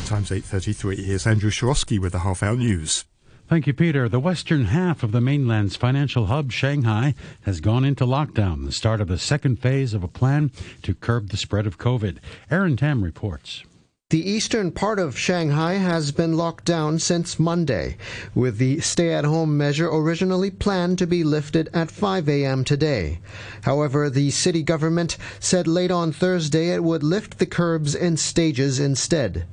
Times 0.07 0.31
8.33. 0.31 1.05
Here's 1.05 1.27
Andrew 1.27 1.51
Shorosky 1.51 1.99
with 1.99 2.13
the 2.13 2.21
half 2.21 2.43
hour 2.43 2.57
news. 2.57 3.05
Thank 3.49 3.67
you, 3.67 3.73
Peter. 3.73 4.11
The 4.11 4.21
western 4.21 4.67
half 4.67 5.03
of 5.03 5.13
the 5.13 5.23
mainland's 5.23 5.75
financial 5.75 6.27
hub, 6.27 6.53
Shanghai, 6.53 7.15
has 7.43 7.61
gone 7.61 7.83
into 7.83 8.05
lockdown, 8.05 8.67
the 8.67 8.73
start 8.73 9.01
of 9.01 9.09
the 9.09 9.19
second 9.19 9.57
phase 9.57 9.95
of 9.95 10.05
a 10.05 10.09
plan 10.09 10.51
to 10.83 10.95
curb 10.95 11.31
the 11.31 11.39
spread 11.39 11.67
of 11.67 11.79
COVID. 11.79 12.19
Aaron 12.51 12.77
Tam 12.77 13.03
reports. 13.03 13.65
The 14.11 14.27
eastern 14.27 14.71
part 14.71 14.99
of 14.99 15.18
Shanghai 15.18 15.75
has 15.75 16.12
been 16.12 16.35
locked 16.35 16.64
down 16.64 16.99
since 16.99 17.38
Monday, 17.38 17.99
with 18.35 18.57
the 18.57 18.81
stay 18.81 19.12
at 19.12 19.27
home 19.27 19.59
measure 19.59 19.87
originally 19.87 20.51
planned 20.51 20.97
to 21.01 21.07
be 21.07 21.23
lifted 21.23 21.68
at 21.75 21.90
5 21.90 22.27
a.m. 22.27 22.64
today. 22.64 23.21
However, 23.64 24.09
the 24.09 24.31
city 24.31 24.62
government 24.62 25.18
said 25.38 25.66
late 25.66 25.90
on 25.90 26.12
Thursday 26.12 26.71
it 26.71 26.83
would 26.83 27.03
lift 27.03 27.38
the 27.38 27.44
curbs 27.44 27.94
in 27.94 28.16
stages 28.16 28.81
instead. 28.81 29.44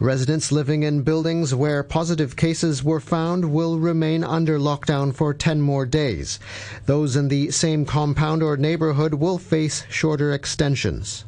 Residents 0.00 0.50
living 0.50 0.82
in 0.82 1.02
buildings 1.02 1.54
where 1.54 1.84
positive 1.84 2.34
cases 2.34 2.82
were 2.82 2.98
found 2.98 3.52
will 3.52 3.78
remain 3.78 4.24
under 4.24 4.58
lockdown 4.58 5.14
for 5.14 5.32
10 5.32 5.60
more 5.60 5.86
days. 5.86 6.40
Those 6.86 7.14
in 7.14 7.28
the 7.28 7.52
same 7.52 7.84
compound 7.84 8.42
or 8.42 8.56
neighborhood 8.56 9.14
will 9.14 9.38
face 9.38 9.84
shorter 9.88 10.32
extensions. 10.32 11.26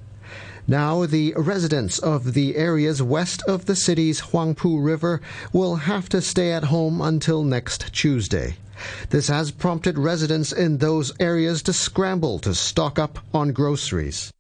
Now, 0.69 1.07
the 1.07 1.35
residents 1.37 1.99
of 1.99 2.35
the 2.35 2.57
areas 2.57 3.03
west 3.03 3.43
of 3.49 3.67
the 3.67 3.75
city's 3.75 4.21
Huangpu 4.21 4.85
River 4.85 5.21
will 5.53 5.77
have 5.77 6.09
to 6.11 6.21
stay 6.21 6.53
at 6.53 6.65
home 6.65 7.01
until 7.01 7.43
next 7.43 7.93
Tuesday. 7.93 8.57
This 9.11 9.29
has 9.29 9.51
prompted 9.51 9.99
residents 9.99 10.53
in 10.53 10.79
those 10.79 11.13
areas 11.19 11.63
to 11.63 11.73
scramble 11.73 12.39
to 12.41 12.55
stock 12.55 12.99
up 12.99 13.19
on 13.35 13.53
groceries. 13.53 14.33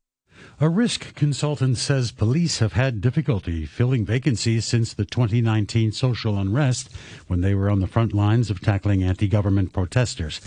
A 0.62 0.68
risk 0.68 1.16
consultant 1.16 1.76
says 1.76 2.12
police 2.12 2.60
have 2.60 2.74
had 2.74 3.00
difficulty 3.00 3.66
filling 3.66 4.06
vacancies 4.06 4.64
since 4.64 4.94
the 4.94 5.04
2019 5.04 5.90
social 5.90 6.38
unrest 6.38 6.88
when 7.26 7.40
they 7.40 7.52
were 7.52 7.68
on 7.68 7.80
the 7.80 7.88
front 7.88 8.12
lines 8.12 8.48
of 8.48 8.60
tackling 8.60 9.02
anti 9.02 9.26
government 9.26 9.72
protesters. 9.72 10.40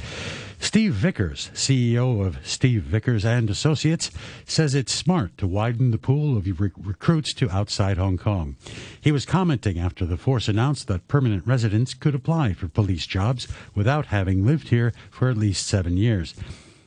Steve 0.57 0.93
Vickers, 0.93 1.51
CEO 1.53 2.25
of 2.25 2.37
Steve 2.47 2.83
Vickers 2.83 3.25
and 3.25 3.49
Associates, 3.49 4.09
says 4.45 4.73
it's 4.73 4.93
smart 4.93 5.37
to 5.37 5.47
widen 5.47 5.91
the 5.91 5.97
pool 5.97 6.37
of 6.37 6.61
re- 6.61 6.71
recruits 6.77 7.33
to 7.33 7.49
outside 7.49 7.97
Hong 7.97 8.17
Kong. 8.17 8.55
He 9.01 9.11
was 9.11 9.25
commenting 9.25 9.77
after 9.77 10.05
the 10.05 10.15
force 10.15 10.47
announced 10.47 10.87
that 10.87 11.09
permanent 11.09 11.45
residents 11.45 11.93
could 11.93 12.15
apply 12.15 12.53
for 12.53 12.69
police 12.69 13.05
jobs 13.05 13.49
without 13.75 14.05
having 14.05 14.45
lived 14.45 14.69
here 14.69 14.93
for 15.11 15.29
at 15.29 15.35
least 15.35 15.67
seven 15.67 15.97
years. 15.97 16.35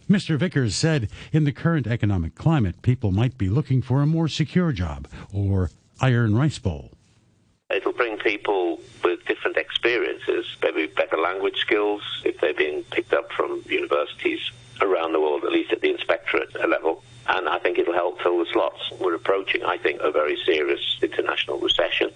Mr. 0.08 0.38
Vickers 0.38 0.74
said 0.74 1.10
in 1.32 1.44
the 1.44 1.52
current 1.52 1.86
economic 1.86 2.34
climate, 2.34 2.80
people 2.80 3.12
might 3.12 3.36
be 3.36 3.50
looking 3.50 3.82
for 3.82 4.00
a 4.00 4.06
more 4.06 4.26
secure 4.26 4.72
job 4.72 5.06
or 5.34 5.70
iron 6.00 6.34
rice 6.34 6.58
bowl. 6.58 6.92
It'll 7.68 7.92
bring 7.92 8.16
people 8.16 8.80
with 9.04 9.22
different 9.26 9.58
experiences, 9.58 10.46
maybe 10.62 10.86
better 10.86 11.18
language 11.18 11.58
skills 11.58 12.00
if 12.24 12.40
they've 12.40 12.56
been 12.56 12.84
picked 12.90 13.12
up 13.12 13.30
from 13.32 13.62
universities 13.66 14.40
around 14.80 15.12
the 15.12 15.20
world, 15.20 15.44
at 15.44 15.52
least 15.52 15.72
at 15.72 15.82
the 15.82 15.90
inspectorate 15.90 16.54
level. 16.54 17.04
And 17.26 17.46
I 17.46 17.58
think 17.58 17.76
it'll 17.76 17.92
help 17.92 18.22
fill 18.22 18.38
the 18.38 18.46
slots. 18.50 18.90
We're 18.98 19.14
approaching, 19.14 19.62
I 19.62 19.76
think, 19.76 20.00
a 20.00 20.10
very 20.10 20.38
serious 20.46 20.80
international 21.02 21.58
recession. 21.58 22.10